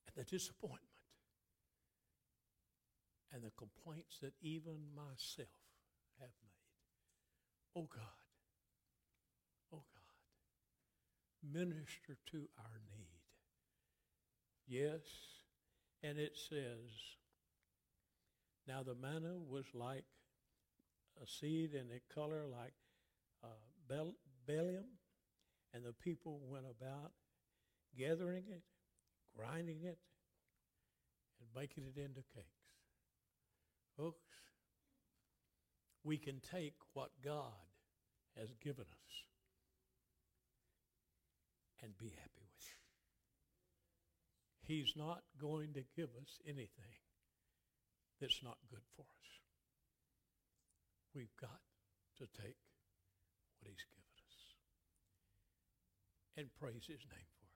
and 0.08 0.16
the 0.16 0.30
disappointment 0.30 0.82
and 3.34 3.44
the 3.44 3.52
complaints 3.58 4.20
that 4.22 4.34
even 4.42 4.78
myself 4.96 5.48
have 6.20 6.30
made. 6.44 6.61
Oh 7.76 7.88
God, 7.88 8.04
oh 9.74 9.84
God, 9.94 11.54
minister 11.54 12.18
to 12.32 12.48
our 12.60 12.82
need. 12.92 13.22
Yes, 14.68 15.02
And 16.04 16.18
it 16.18 16.38
says, 16.50 16.90
Now 18.68 18.84
the 18.84 18.96
manna 18.96 19.38
was 19.50 19.66
like 19.74 20.06
a 21.22 21.28
seed 21.28 21.74
and 21.74 21.90
a 21.92 22.14
color 22.14 22.44
like 22.50 22.74
uh, 23.44 23.48
bdellium, 24.48 24.86
and 25.74 25.86
the 25.86 25.94
people 25.94 26.40
went 26.48 26.66
about 26.66 27.12
gathering 27.98 28.44
it, 28.50 28.64
grinding 29.36 29.84
it, 29.84 30.00
and 31.40 31.50
making 31.56 31.84
it 31.86 32.00
into 32.00 32.22
cakes. 32.34 32.48
Folks, 33.98 34.24
we 36.04 36.18
can 36.18 36.42
take 36.52 36.76
what 36.94 37.12
God 37.24 37.54
has 38.38 38.50
given 38.64 38.86
us 38.86 39.14
and 41.84 41.98
be 41.98 42.10
happy 42.10 42.46
with 42.54 42.66
it. 42.68 42.78
He's 44.74 44.94
not 44.96 45.22
going 45.40 45.74
to 45.74 45.84
give 45.96 46.10
us 46.22 46.40
anything 46.48 46.98
that's 48.20 48.42
not 48.44 48.58
good 48.70 48.86
for 48.96 49.02
us. 49.02 49.30
We've 51.14 51.36
got 51.40 51.62
to 52.20 52.26
take 52.42 52.58
what 53.60 53.68
He's 53.68 53.86
given 53.90 54.12
us 54.28 54.38
and 56.38 56.48
praise 56.60 56.86
His 56.88 57.06
name 57.10 57.30
for 57.40 57.50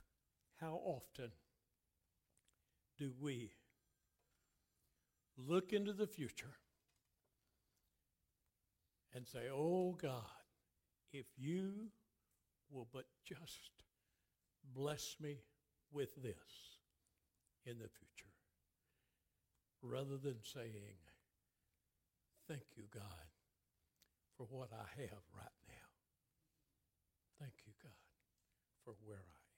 it. 0.00 0.04
How 0.56 0.80
often 0.84 1.30
do 2.98 3.12
we 3.20 3.50
look 5.36 5.72
into 5.72 5.92
the 5.92 6.06
future 6.06 6.54
and 9.14 9.26
say, 9.26 9.48
Oh 9.52 9.96
God, 10.00 10.22
if 11.12 11.26
you 11.36 11.72
will 12.70 12.88
but 12.92 13.04
just 13.24 13.70
bless 14.74 15.16
me 15.20 15.38
with 15.92 16.14
this 16.22 16.78
in 17.66 17.78
the 17.78 17.88
future, 17.88 18.32
rather 19.82 20.16
than 20.16 20.36
saying, 20.42 20.98
Thank 22.48 22.64
you, 22.76 22.84
God, 22.92 23.02
for 24.36 24.46
what 24.50 24.68
I 24.72 25.00
have 25.00 25.22
right 25.34 25.58
now. 25.68 25.74
Thank 27.40 27.54
you, 27.66 27.72
God, 27.82 27.92
for 28.84 28.94
where 29.06 29.16
I 29.16 29.20
am. 29.20 29.54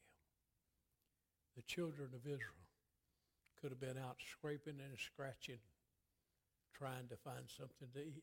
The 1.57 1.63
children 1.63 2.11
of 2.15 2.21
Israel 2.27 2.66
could 3.67 3.73
have 3.73 3.95
been 3.95 4.01
out 4.01 4.15
scraping 4.31 4.79
and 4.79 4.97
scratching, 4.97 5.59
trying 6.73 7.09
to 7.09 7.17
find 7.17 7.51
something 7.51 7.89
to 7.93 7.99
eat, 7.99 8.23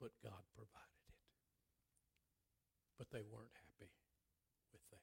but 0.00 0.12
God 0.22 0.38
provided 0.54 1.02
it. 1.08 1.14
But 2.96 3.10
they 3.10 3.24
weren't 3.26 3.50
happy 3.66 3.90
with 4.70 4.82
that. 4.92 5.02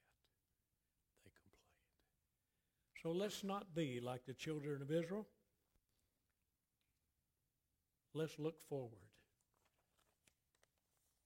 They 1.25 1.31
complained. 1.35 3.03
So 3.03 3.11
let's 3.11 3.43
not 3.43 3.75
be 3.75 3.99
like 3.99 4.25
the 4.25 4.33
children 4.33 4.81
of 4.81 4.89
Israel. 4.89 5.27
Let's 8.13 8.39
look 8.39 8.55
forward. 8.69 9.11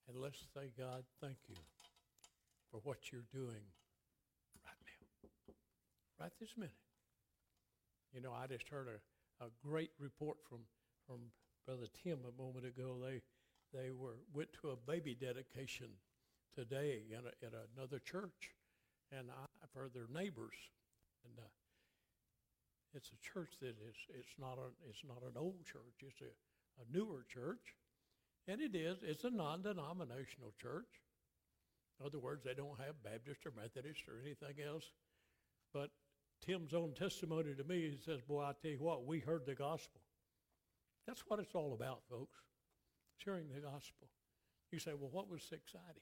And 0.10 0.18
let's 0.18 0.40
say, 0.56 0.72
God, 0.76 1.04
thank 1.22 1.38
you 1.48 1.56
for 2.72 2.80
what 2.84 3.12
you're 3.12 3.30
doing 3.32 3.62
right 4.66 4.82
now, 4.90 5.54
right 6.20 6.32
this 6.40 6.58
minute. 6.58 6.74
You 8.14 8.22
know, 8.22 8.34
I 8.34 8.48
just 8.48 8.68
heard 8.68 8.88
a, 8.88 9.46
a 9.46 9.50
great 9.66 9.92
report 10.00 10.38
from, 10.48 10.60
from 11.08 11.20
Brother 11.66 11.88
Tim 12.04 12.20
a 12.28 12.42
moment 12.42 12.66
ago. 12.66 12.98
They, 13.02 13.22
they 13.74 13.92
were, 13.92 14.18
went 14.34 14.50
to 14.62 14.72
a 14.72 14.76
baby 14.76 15.16
dedication 15.16 15.88
today 16.56 17.04
in, 17.10 17.20
a, 17.20 17.34
in 17.46 17.54
another 17.76 18.00
church, 18.00 18.52
and 19.12 19.30
I, 19.32 19.46
heard 19.74 19.94
their 19.94 20.08
neighbors. 20.12 20.56
And 21.24 21.34
uh, 21.40 21.48
it's 22.94 23.12
a 23.12 23.20
church 23.24 23.54
that 23.62 23.80
is, 23.80 23.96
it's 24.10 24.36
not, 24.38 24.58
a, 24.60 24.68
it's 24.90 25.04
not 25.08 25.24
an 25.24 25.40
old 25.40 25.66
church, 25.66 26.04
it's 26.04 26.20
a, 26.20 26.32
a 26.82 26.86
newer 26.92 27.26
church. 27.32 27.76
And 28.48 28.60
it 28.60 28.76
is, 28.76 28.98
it's 29.04 29.24
a 29.24 29.30
non 29.30 29.62
denominational 29.62 30.52
church. 30.62 30.90
In 32.00 32.06
other 32.06 32.20
words, 32.20 32.44
they 32.44 32.56
don't 32.56 32.80
have 32.80 33.04
Baptist 33.04 33.46
or 33.46 33.54
Methodist 33.56 34.02
or 34.10 34.20
anything 34.20 34.66
else. 34.66 34.92
But 35.74 35.92
Tim's 36.46 36.74
own 36.74 36.94
testimony 36.94 37.54
to 37.56 37.64
me, 37.64 37.92
he 37.92 37.98
says, 38.04 38.22
Boy, 38.22 38.44
I 38.44 38.54
tell 38.62 38.72
you 38.72 38.80
what, 38.80 39.06
we 39.06 39.20
heard 39.20 39.46
the 39.46 39.56
gospel. 39.56 40.02
That's 41.08 41.24
what 41.28 41.40
it's 41.40 41.56
all 41.56 41.74
about, 41.74 42.02
folks. 42.10 42.38
Sharing 43.18 43.48
the 43.50 43.60
gospel. 43.62 44.08
You 44.72 44.80
say, 44.80 44.92
Well, 44.98 45.10
what 45.12 45.30
was 45.30 45.42
exciting? 45.52 46.02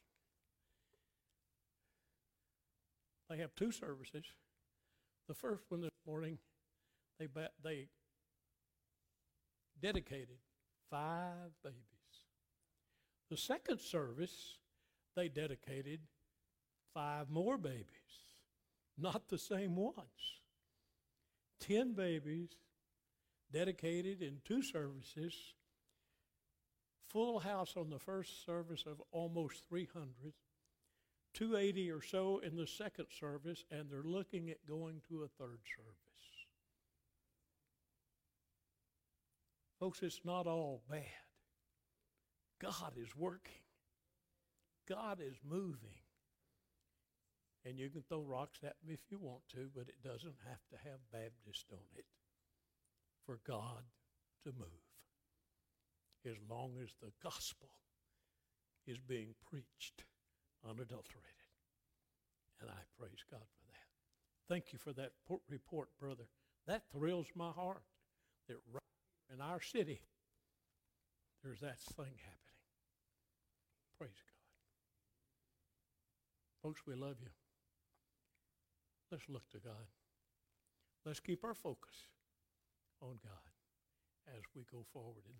They 3.29 3.37
have 3.37 3.53
two 3.55 3.71
services. 3.71 4.25
The 5.27 5.35
first 5.35 5.63
one 5.69 5.81
this 5.81 5.91
morning, 6.07 6.39
they, 7.19 7.27
they 7.63 7.87
dedicated 9.81 10.37
five 10.89 11.51
babies. 11.63 11.75
The 13.29 13.37
second 13.37 13.79
service, 13.79 14.57
they 15.15 15.27
dedicated 15.27 15.99
five 16.93 17.29
more 17.29 17.57
babies, 17.57 17.85
not 18.99 19.29
the 19.29 19.37
same 19.37 19.75
ones. 19.75 20.39
Ten 21.59 21.93
babies 21.93 22.49
dedicated 23.51 24.21
in 24.21 24.37
two 24.45 24.61
services, 24.61 25.33
full 27.09 27.39
house 27.39 27.75
on 27.75 27.89
the 27.89 27.99
first 27.99 28.45
service 28.45 28.83
of 28.85 29.01
almost 29.11 29.63
300, 29.67 30.33
280 31.33 31.91
or 31.91 32.01
so 32.01 32.39
in 32.39 32.55
the 32.55 32.67
second 32.67 33.07
service, 33.19 33.63
and 33.71 33.89
they're 33.89 34.03
looking 34.03 34.49
at 34.49 34.65
going 34.67 35.01
to 35.09 35.23
a 35.23 35.27
third 35.27 35.59
service. 35.75 35.99
Folks, 39.79 40.01
it's 40.03 40.21
not 40.25 40.45
all 40.45 40.81
bad. 40.89 41.05
God 42.59 42.93
is 42.97 43.15
working. 43.15 43.53
God 44.87 45.19
is 45.21 45.37
moving. 45.47 46.01
And 47.65 47.77
you 47.77 47.89
can 47.89 48.03
throw 48.03 48.21
rocks 48.21 48.59
at 48.63 48.75
me 48.85 48.93
if 48.93 49.11
you 49.11 49.19
want 49.19 49.41
to, 49.53 49.69
but 49.75 49.89
it 49.89 50.01
doesn't 50.03 50.35
have 50.47 50.63
to 50.71 50.77
have 50.89 51.11
Baptist 51.11 51.65
on 51.71 51.85
it 51.97 52.05
for 53.25 53.39
God 53.45 53.83
to 54.43 54.53
move. 54.57 54.87
As 56.25 56.37
long 56.49 56.71
as 56.81 56.89
the 57.01 57.11
gospel 57.23 57.69
is 58.87 58.97
being 58.99 59.35
preached 59.49 60.03
unadulterated. 60.67 61.49
And 62.61 62.69
I 62.69 62.81
praise 62.99 63.23
God 63.29 63.39
for 63.39 63.65
that. 63.67 64.53
Thank 64.53 64.73
you 64.73 64.79
for 64.79 64.93
that 64.93 65.11
report, 65.49 65.89
brother. 65.99 66.25
That 66.67 66.83
thrills 66.91 67.27
my 67.35 67.51
heart 67.51 67.83
that 68.47 68.57
right 68.71 68.81
in 69.33 69.41
our 69.41 69.61
city, 69.61 70.01
there's 71.43 71.59
that 71.61 71.79
thing 71.79 72.17
happening. 72.17 72.59
Praise 73.97 74.11
God. 74.11 74.39
Folks, 76.63 76.81
we 76.85 76.95
love 76.95 77.15
you. 77.21 77.29
Let's 79.11 79.27
look 79.27 79.49
to 79.51 79.59
God. 79.59 79.87
Let's 81.05 81.19
keep 81.19 81.43
our 81.43 81.53
focus 81.55 81.95
on 83.01 83.19
God 83.23 84.35
as 84.35 84.43
we 84.55 84.63
go 84.71 84.85
forward 84.93 85.23
in 85.27 85.37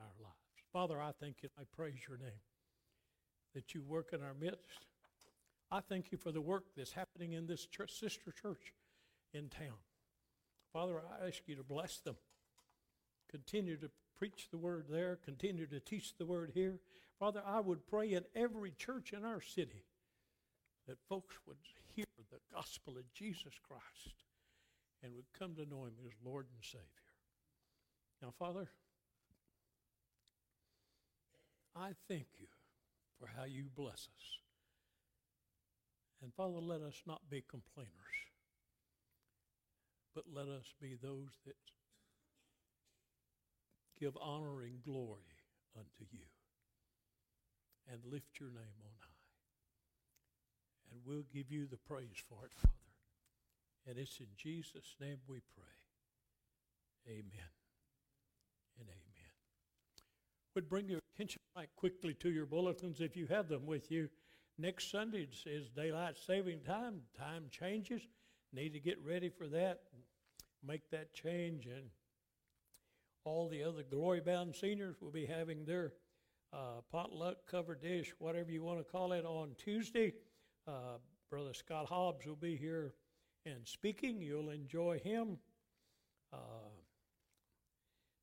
our 0.00 0.14
lives. 0.22 0.34
Father, 0.72 1.00
I 1.00 1.12
thank 1.20 1.42
you. 1.42 1.48
I 1.58 1.62
praise 1.76 1.98
your 2.08 2.18
name 2.18 2.40
that 3.54 3.74
you 3.74 3.82
work 3.82 4.10
in 4.12 4.22
our 4.22 4.34
midst. 4.34 4.86
I 5.70 5.80
thank 5.80 6.12
you 6.12 6.18
for 6.18 6.32
the 6.32 6.40
work 6.40 6.64
that's 6.76 6.92
happening 6.92 7.32
in 7.32 7.46
this 7.46 7.66
church, 7.66 7.92
sister 7.98 8.30
church 8.30 8.72
in 9.34 9.48
town. 9.48 9.78
Father, 10.72 11.00
I 11.00 11.26
ask 11.26 11.40
you 11.46 11.56
to 11.56 11.62
bless 11.62 11.98
them. 11.98 12.16
Continue 13.30 13.76
to 13.78 13.90
preach 14.18 14.48
the 14.50 14.58
word 14.58 14.86
there, 14.88 15.18
continue 15.24 15.66
to 15.66 15.80
teach 15.80 16.16
the 16.16 16.26
word 16.26 16.52
here. 16.54 16.80
Father, 17.18 17.42
I 17.46 17.60
would 17.60 17.86
pray 17.86 18.12
in 18.12 18.24
every 18.34 18.72
church 18.72 19.12
in 19.12 19.24
our 19.24 19.40
city 19.40 19.84
that 20.86 20.98
folks 21.08 21.36
would 21.46 21.56
hear 21.94 22.06
the 22.30 22.38
gospel 22.54 22.96
of 22.96 23.12
Jesus 23.12 23.54
Christ 23.66 24.14
and 25.02 25.14
would 25.14 25.32
come 25.38 25.54
to 25.54 25.68
know 25.68 25.84
him 25.84 25.94
as 26.04 26.12
Lord 26.24 26.46
and 26.54 26.62
Savior. 26.62 26.84
Now, 28.22 28.32
Father, 28.38 28.68
I 31.74 31.90
thank 32.08 32.26
you 32.38 32.46
for 33.18 33.28
how 33.36 33.44
you 33.44 33.64
bless 33.74 34.08
us. 34.16 34.38
And 36.22 36.32
Father, 36.34 36.60
let 36.60 36.80
us 36.80 37.02
not 37.06 37.28
be 37.30 37.44
complainers, 37.48 37.90
but 40.14 40.24
let 40.32 40.48
us 40.48 40.72
be 40.80 40.96
those 41.00 41.28
that 41.44 41.56
give 43.98 44.16
honor 44.20 44.62
and 44.62 44.82
glory 44.84 45.36
unto 45.76 46.04
you 46.10 46.26
and 47.90 48.00
lift 48.10 48.40
your 48.40 48.50
name 48.50 48.80
on 48.84 48.92
high. 49.00 49.06
And 50.92 51.00
we'll 51.04 51.26
give 51.32 51.50
you 51.50 51.66
the 51.66 51.76
praise 51.76 52.22
for 52.28 52.44
it, 52.44 52.52
Father. 52.54 52.72
And 53.88 53.98
it's 53.98 54.18
in 54.18 54.26
Jesus' 54.36 54.96
name 55.00 55.18
we 55.28 55.40
pray. 55.54 55.64
Amen 57.08 57.52
and 58.78 58.88
amen. 58.88 59.32
Would 60.54 60.68
bring 60.68 60.88
your 60.88 61.00
attention 61.14 61.40
back 61.54 61.68
quickly 61.76 62.14
to 62.14 62.30
your 62.30 62.46
bulletins 62.46 63.00
if 63.00 63.16
you 63.16 63.26
have 63.26 63.48
them 63.48 63.66
with 63.66 63.90
you. 63.90 64.08
next 64.58 64.90
Sunday 64.90 65.28
is, 65.46 65.68
daylight 65.76 66.16
saving 66.16 66.60
time. 66.60 67.02
Time 67.16 67.44
changes. 67.50 68.02
Need 68.52 68.72
to 68.72 68.80
get 68.80 68.98
ready 69.04 69.28
for 69.28 69.46
that. 69.48 69.82
Make 70.66 70.90
that 70.90 71.14
change. 71.14 71.66
And 71.66 71.90
all 73.26 73.48
the 73.48 73.64
other 73.64 73.82
glory 73.82 74.20
bound 74.20 74.54
seniors 74.54 74.94
will 75.00 75.10
be 75.10 75.26
having 75.26 75.64
their 75.64 75.92
uh, 76.52 76.80
potluck, 76.92 77.38
cover 77.50 77.74
dish, 77.74 78.14
whatever 78.18 78.52
you 78.52 78.62
want 78.62 78.78
to 78.78 78.84
call 78.84 79.12
it, 79.12 79.24
on 79.24 79.50
Tuesday. 79.58 80.12
Uh, 80.66 80.98
Brother 81.28 81.52
Scott 81.52 81.86
Hobbs 81.86 82.24
will 82.24 82.36
be 82.36 82.56
here 82.56 82.94
and 83.44 83.66
speaking. 83.66 84.22
You'll 84.22 84.50
enjoy 84.50 85.00
him. 85.00 85.38
Uh, 86.32 86.70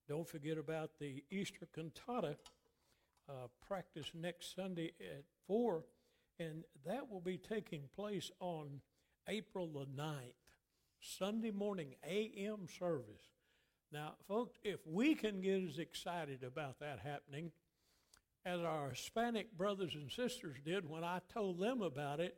don't 0.07 0.27
forget 0.27 0.57
about 0.57 0.91
the 0.99 1.21
Easter 1.29 1.67
cantata 1.75 2.37
uh, 3.27 3.47
practice 3.67 4.11
next 4.13 4.55
Sunday 4.55 4.93
at 5.01 5.25
4, 5.47 5.83
and 6.39 6.63
that 6.85 7.09
will 7.09 7.21
be 7.21 7.37
taking 7.37 7.83
place 7.93 8.31
on 8.39 8.79
April 9.27 9.67
the 9.67 9.85
9th, 10.01 10.33
Sunday 11.01 11.51
morning, 11.51 11.95
a.m. 12.07 12.67
service. 12.79 13.32
Now, 13.93 14.13
folks, 14.27 14.57
if 14.63 14.79
we 14.87 15.13
can 15.13 15.39
get 15.39 15.63
as 15.63 15.77
excited 15.77 16.43
about 16.43 16.79
that 16.79 16.99
happening 17.03 17.51
as 18.43 18.59
our 18.61 18.89
Hispanic 18.89 19.55
brothers 19.55 19.93
and 19.93 20.11
sisters 20.11 20.57
did 20.65 20.89
when 20.89 21.03
I 21.03 21.19
told 21.31 21.59
them 21.59 21.83
about 21.83 22.19
it 22.19 22.35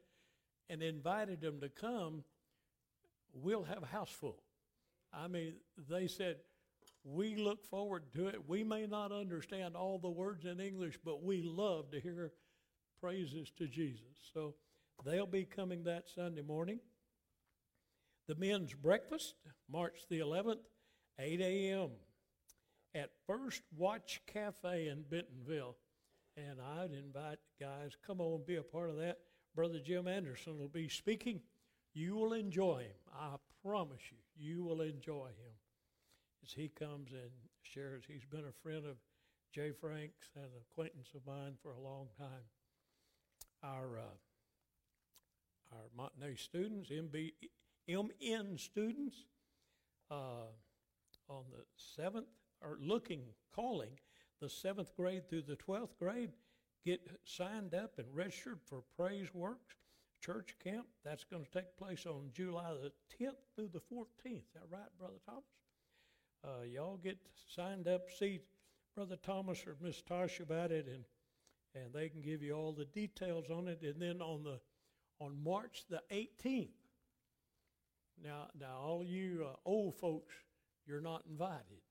and 0.69 0.83
invited 0.83 1.39
them 1.39 1.61
to 1.61 1.69
come, 1.69 2.25
we'll 3.33 3.63
have 3.63 3.83
a 3.83 3.85
house 3.85 4.09
full. 4.09 4.43
I 5.13 5.29
mean, 5.29 5.53
they 5.89 6.07
said, 6.07 6.35
we 7.05 7.37
look 7.37 7.63
forward 7.63 8.03
to 8.15 8.27
it. 8.27 8.49
We 8.49 8.65
may 8.65 8.85
not 8.85 9.13
understand 9.13 9.77
all 9.77 9.97
the 9.97 10.09
words 10.09 10.43
in 10.43 10.59
English, 10.59 10.99
but 11.05 11.23
we 11.23 11.41
love 11.41 11.89
to 11.91 12.01
hear 12.01 12.33
praises 12.99 13.49
to 13.59 13.67
Jesus. 13.67 14.03
So 14.33 14.55
they'll 15.05 15.25
be 15.25 15.45
coming 15.45 15.85
that 15.85 16.09
Sunday 16.13 16.41
morning. 16.41 16.79
The 18.27 18.35
men's 18.35 18.73
breakfast, 18.73 19.35
March 19.69 20.01
the 20.09 20.19
11th, 20.19 20.57
8 21.19 21.41
a.m. 21.41 21.89
at 22.93 23.12
First 23.28 23.62
Watch 23.78 24.21
Cafe 24.28 24.88
in 24.88 25.04
Bentonville. 25.04 25.75
And 26.38 26.60
I'd 26.80 26.91
invite 26.91 27.39
guys, 27.60 27.95
come 28.06 28.19
on, 28.19 28.41
be 28.45 28.58
a 28.58 28.63
part 28.63 28.89
of 28.89 28.97
that. 28.97 29.19
Brother 29.56 29.80
Jim 29.80 30.08
Anderson 30.08 30.60
will 30.60 30.67
be 30.67 30.89
speaking. 30.89 31.39
You 31.93 32.15
will 32.15 32.34
enjoy 32.34 32.80
him. 32.80 32.97
I 33.17 33.36
promise 33.63 34.01
you, 34.12 34.17
you 34.38 34.63
will 34.63 34.82
enjoy 34.82 35.28
him 35.28 35.56
as 36.43 36.51
he 36.51 36.67
comes 36.67 37.12
and 37.12 37.32
shares. 37.62 38.04
He's 38.08 38.25
been 38.25 38.45
a 38.49 38.63
friend 38.63 38.86
of 38.86 38.97
Jay 39.54 39.71
Franks 39.71 40.28
and 40.36 40.43
an 40.43 40.51
acquaintance 40.69 41.08
of 41.15 41.25
mine 41.25 41.54
for 41.63 41.71
a 41.71 41.80
long 41.80 42.08
time. 42.19 42.43
Our 43.63 43.99
uh, 43.99 44.15
our 45.71 45.89
Montanay 45.97 46.38
students, 46.38 46.89
MB, 46.89 47.32
MN 47.88 48.58
students, 48.58 49.25
uh, 50.12 50.47
on 51.29 51.43
the 51.51 51.63
seventh 51.75 52.27
or 52.61 52.77
looking, 52.81 53.23
calling 53.53 53.99
the 54.41 54.49
seventh 54.49 54.95
grade 54.95 55.29
through 55.29 55.43
the 55.43 55.55
twelfth 55.55 55.97
grade, 55.99 56.31
get 56.85 57.01
signed 57.23 57.73
up 57.73 57.97
and 57.97 58.07
registered 58.13 58.59
for 58.63 58.83
Praise 58.97 59.33
Works 59.33 59.75
Church 60.21 60.55
Camp. 60.63 60.85
That's 61.03 61.23
going 61.23 61.45
to 61.45 61.51
take 61.51 61.77
place 61.77 62.05
on 62.05 62.29
July 62.33 62.73
the 62.73 62.91
10th 63.23 63.35
through 63.55 63.69
the 63.73 63.79
14th. 63.79 64.38
Is 64.38 64.53
that 64.53 64.63
right, 64.69 64.89
Brother 64.97 65.19
Thomas? 65.25 65.43
Uh, 66.43 66.63
y'all 66.63 66.97
get 66.97 67.17
signed 67.55 67.88
up, 67.88 68.09
see 68.19 68.39
Brother 68.95 69.17
Thomas 69.17 69.65
or 69.65 69.75
Miss 69.81 70.01
Tosh 70.01 70.39
about 70.39 70.71
it, 70.71 70.88
and 70.88 71.03
and 71.75 71.93
they 71.93 72.07
can 72.07 72.21
give 72.21 72.41
you 72.41 72.53
all 72.53 72.71
the 72.71 72.85
details 72.85 73.49
on 73.49 73.67
it. 73.67 73.81
And 73.83 74.01
then 74.01 74.21
on 74.21 74.43
the 74.43 74.59
on 75.19 75.43
March 75.43 75.83
the 75.89 76.01
18th. 76.11 76.69
Now, 78.23 78.47
now 78.57 78.77
all 78.81 79.03
you 79.03 79.45
uh, 79.45 79.55
old 79.65 79.95
folks, 79.95 80.33
you're 80.85 81.01
not 81.01 81.23
invited. 81.29 81.81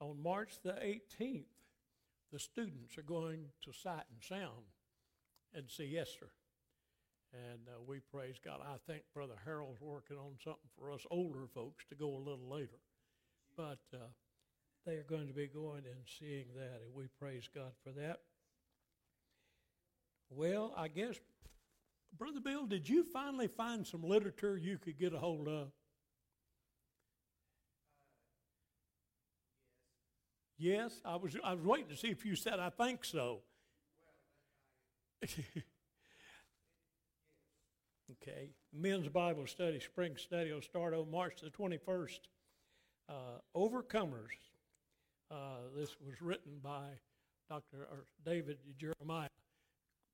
On 0.00 0.22
March 0.22 0.54
the 0.62 0.72
18th, 0.72 1.44
the 2.32 2.38
students 2.38 2.96
are 2.98 3.02
going 3.02 3.46
to 3.64 3.72
Sight 3.72 4.04
and 4.10 4.22
Sound 4.22 4.66
and 5.54 5.68
see 5.68 5.96
Esther. 5.96 6.30
And 7.32 7.68
uh, 7.68 7.80
we 7.86 8.00
praise 8.00 8.36
God. 8.42 8.60
I 8.62 8.76
think 8.90 9.02
Brother 9.12 9.34
Harold's 9.44 9.80
working 9.80 10.16
on 10.16 10.32
something 10.42 10.70
for 10.78 10.92
us 10.92 11.04
older 11.10 11.46
folks 11.52 11.84
to 11.88 11.94
go 11.94 12.14
a 12.14 12.16
little 12.16 12.48
later. 12.48 12.78
But 13.56 13.80
uh, 13.92 14.06
they 14.86 14.94
are 14.94 15.04
going 15.08 15.26
to 15.28 15.34
be 15.34 15.46
going 15.46 15.84
and 15.84 16.04
seeing 16.18 16.46
that, 16.54 16.80
and 16.84 16.94
we 16.94 17.04
praise 17.18 17.48
God 17.54 17.72
for 17.82 17.90
that. 18.00 18.20
Well, 20.30 20.72
I 20.76 20.88
guess, 20.88 21.16
Brother 22.16 22.40
Bill, 22.40 22.66
did 22.66 22.88
you 22.88 23.02
finally 23.02 23.48
find 23.48 23.86
some 23.86 24.02
literature 24.02 24.56
you 24.56 24.78
could 24.78 24.98
get 24.98 25.14
a 25.14 25.18
hold 25.18 25.48
of? 25.48 25.68
Yes, 30.58 31.00
I 31.04 31.14
was. 31.16 31.36
I 31.44 31.54
was 31.54 31.64
waiting 31.64 31.88
to 31.88 31.96
see 31.96 32.08
if 32.08 32.26
you 32.26 32.34
said 32.34 32.58
I 32.58 32.70
think 32.70 33.04
so. 33.04 33.38
okay, 38.10 38.50
men's 38.72 39.08
Bible 39.08 39.46
study, 39.46 39.78
spring 39.78 40.16
study 40.16 40.52
will 40.52 40.60
start 40.60 40.94
on 40.94 41.08
March 41.10 41.40
the 41.42 41.50
twenty-first. 41.50 42.28
Uh, 43.08 43.38
Overcomers. 43.56 44.34
Uh, 45.30 45.60
this 45.76 45.94
was 46.04 46.20
written 46.20 46.52
by 46.62 46.88
Dr. 47.48 47.86
David 48.24 48.58
Jeremiah. 48.76 49.28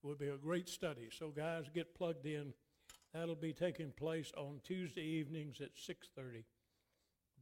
Would 0.02 0.18
be 0.18 0.28
a 0.28 0.36
great 0.36 0.68
study. 0.68 1.08
So 1.16 1.30
guys, 1.30 1.64
get 1.74 1.94
plugged 1.94 2.26
in. 2.26 2.52
That'll 3.14 3.34
be 3.34 3.54
taking 3.54 3.92
place 3.92 4.30
on 4.36 4.60
Tuesday 4.62 5.02
evenings 5.02 5.62
at 5.62 5.70
six 5.74 6.08
thirty. 6.14 6.44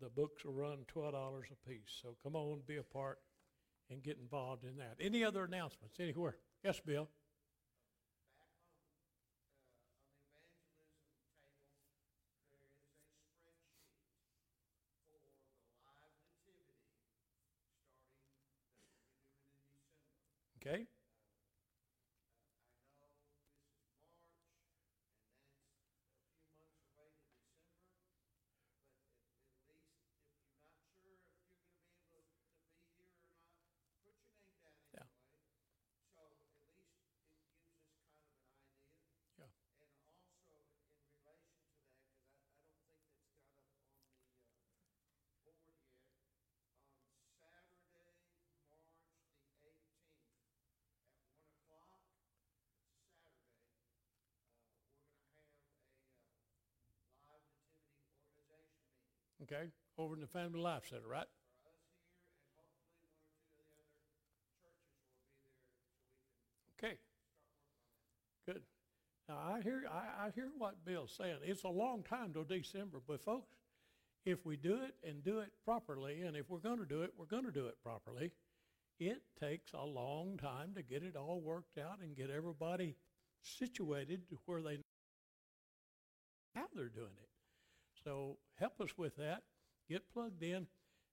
The 0.02 0.08
books 0.08 0.44
will 0.44 0.52
run 0.52 0.78
$12 0.92 1.14
a 1.14 1.68
piece. 1.68 2.00
So 2.02 2.16
come 2.24 2.34
on, 2.34 2.62
be 2.66 2.76
a 2.76 2.82
part, 2.82 3.20
and 3.88 4.02
get 4.02 4.18
involved 4.20 4.64
in 4.64 4.76
that. 4.78 4.96
Any 5.00 5.22
other 5.22 5.44
announcements 5.44 6.00
anywhere? 6.00 6.34
Yes, 6.64 6.80
Bill? 6.84 7.08
Uh, 20.66 20.68
okay? 20.68 20.86
Okay, 59.42 59.70
over 59.98 60.14
in 60.14 60.20
the 60.20 60.26
Family 60.26 60.60
Life 60.60 60.84
Center, 60.88 61.08
right? 61.08 61.26
Okay. 66.78 66.96
Good. 68.46 68.62
Now 69.28 69.38
I 69.38 69.60
hear 69.62 69.84
I, 69.90 70.26
I 70.26 70.30
hear 70.34 70.50
what 70.58 70.84
Bill's 70.84 71.14
saying. 71.16 71.38
It's 71.44 71.64
a 71.64 71.68
long 71.68 72.02
time 72.02 72.32
till 72.32 72.44
December, 72.44 72.98
but 73.06 73.20
folks, 73.20 73.56
if 74.24 74.44
we 74.46 74.56
do 74.56 74.74
it 74.74 74.94
and 75.08 75.24
do 75.24 75.40
it 75.40 75.50
properly, 75.64 76.22
and 76.22 76.36
if 76.36 76.48
we're 76.48 76.58
going 76.58 76.78
to 76.78 76.84
do 76.84 77.02
it, 77.02 77.12
we're 77.16 77.26
going 77.26 77.44
to 77.44 77.52
do 77.52 77.66
it 77.66 77.76
properly. 77.82 78.30
It 79.00 79.22
takes 79.40 79.72
a 79.72 79.84
long 79.84 80.36
time 80.36 80.74
to 80.76 80.82
get 80.82 81.02
it 81.02 81.16
all 81.16 81.40
worked 81.40 81.78
out 81.78 81.98
and 82.00 82.16
get 82.16 82.30
everybody 82.30 82.94
situated 83.42 84.28
to 84.28 84.38
where 84.46 84.62
they 84.62 84.76
know 84.76 84.82
how 86.54 86.66
they're 86.74 86.88
doing 86.88 87.16
it. 87.20 87.31
So 88.04 88.38
help 88.58 88.80
us 88.80 88.90
with 88.96 89.16
that. 89.16 89.42
Get 89.88 90.12
plugged 90.12 90.42
in. 90.42 90.66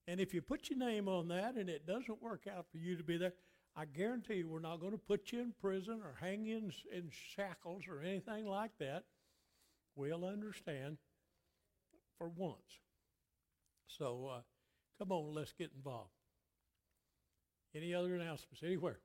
And 0.06 0.20
if 0.20 0.34
you 0.34 0.42
put 0.42 0.70
your 0.70 0.78
name 0.78 1.08
on 1.08 1.28
that 1.28 1.54
and 1.54 1.68
it 1.68 1.86
doesn't 1.86 2.22
work 2.22 2.46
out 2.52 2.66
for 2.70 2.78
you 2.78 2.96
to 2.96 3.04
be 3.04 3.16
there, 3.16 3.34
I 3.76 3.84
guarantee 3.84 4.36
you 4.36 4.48
we're 4.48 4.60
not 4.60 4.80
going 4.80 4.92
to 4.92 4.98
put 4.98 5.32
you 5.32 5.40
in 5.40 5.52
prison 5.60 6.00
or 6.02 6.16
hang 6.20 6.44
you 6.44 6.56
in, 6.56 6.72
in 6.92 7.10
shackles 7.34 7.84
or 7.88 8.00
anything 8.00 8.46
like 8.46 8.72
that. 8.78 9.04
We'll 9.94 10.24
understand 10.24 10.98
for 12.18 12.28
once. 12.28 12.80
So 13.86 14.30
uh, 14.32 14.40
come 14.98 15.12
on, 15.12 15.34
let's 15.34 15.52
get 15.52 15.70
involved. 15.76 16.10
Any 17.74 17.94
other 17.94 18.16
announcements 18.16 18.62
anywhere? 18.64 18.98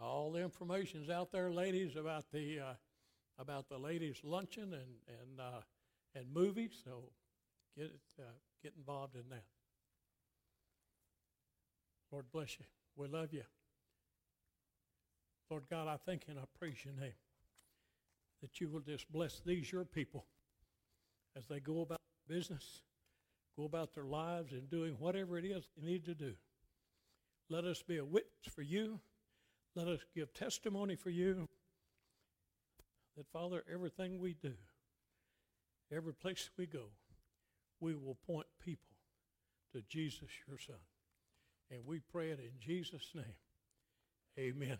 All 0.00 0.32
the 0.32 0.40
information's 0.40 1.10
out 1.10 1.30
there, 1.32 1.50
ladies, 1.50 1.96
about 1.96 2.24
the 2.32 2.60
uh, 2.60 2.74
about 3.38 3.68
the 3.68 3.78
ladies' 3.78 4.20
luncheon 4.22 4.72
and 4.74 4.92
and 5.08 5.40
uh, 5.40 5.60
and 6.14 6.32
movies. 6.32 6.72
So 6.84 7.04
get 7.76 7.92
uh, 8.18 8.22
get 8.62 8.72
involved 8.76 9.14
in 9.14 9.28
that. 9.30 9.44
Lord 12.10 12.26
bless 12.32 12.58
you. 12.58 12.64
We 12.96 13.08
love 13.08 13.32
you. 13.32 13.44
Lord 15.50 15.64
God, 15.68 15.88
I 15.88 15.96
thank 15.96 16.24
and 16.28 16.38
I 16.38 16.42
praise 16.58 16.84
your 16.84 16.94
name 16.94 17.14
that 18.40 18.60
you 18.60 18.68
will 18.68 18.80
just 18.80 19.10
bless 19.12 19.40
these 19.44 19.70
your 19.70 19.84
people 19.84 20.24
as 21.36 21.46
they 21.46 21.60
go 21.60 21.82
about 21.82 22.00
business, 22.28 22.82
go 23.56 23.64
about 23.64 23.94
their 23.94 24.04
lives 24.04 24.52
and 24.52 24.70
doing 24.70 24.96
whatever 24.98 25.38
it 25.38 25.44
is 25.44 25.64
they 25.76 25.86
need 25.86 26.04
to 26.04 26.14
do. 26.14 26.34
Let 27.48 27.64
us 27.64 27.82
be 27.82 27.98
a 27.98 28.04
witness 28.04 28.54
for 28.54 28.62
you. 28.62 29.00
Let 29.74 29.88
us 29.88 30.00
give 30.14 30.32
testimony 30.34 30.96
for 30.96 31.10
you 31.10 31.46
that, 33.16 33.26
Father, 33.32 33.62
everything 33.72 34.18
we 34.18 34.34
do, 34.34 34.54
every 35.94 36.14
place 36.14 36.50
we 36.56 36.66
go, 36.66 36.86
we 37.80 37.94
will 37.94 38.16
point 38.26 38.46
people 38.64 38.94
to 39.72 39.82
Jesus, 39.88 40.28
your 40.48 40.58
Son. 40.58 40.76
And 41.70 41.86
we 41.86 42.00
pray 42.00 42.30
it 42.30 42.40
in 42.40 42.58
Jesus' 42.58 43.12
name. 43.14 43.24
Amen. 44.38 44.78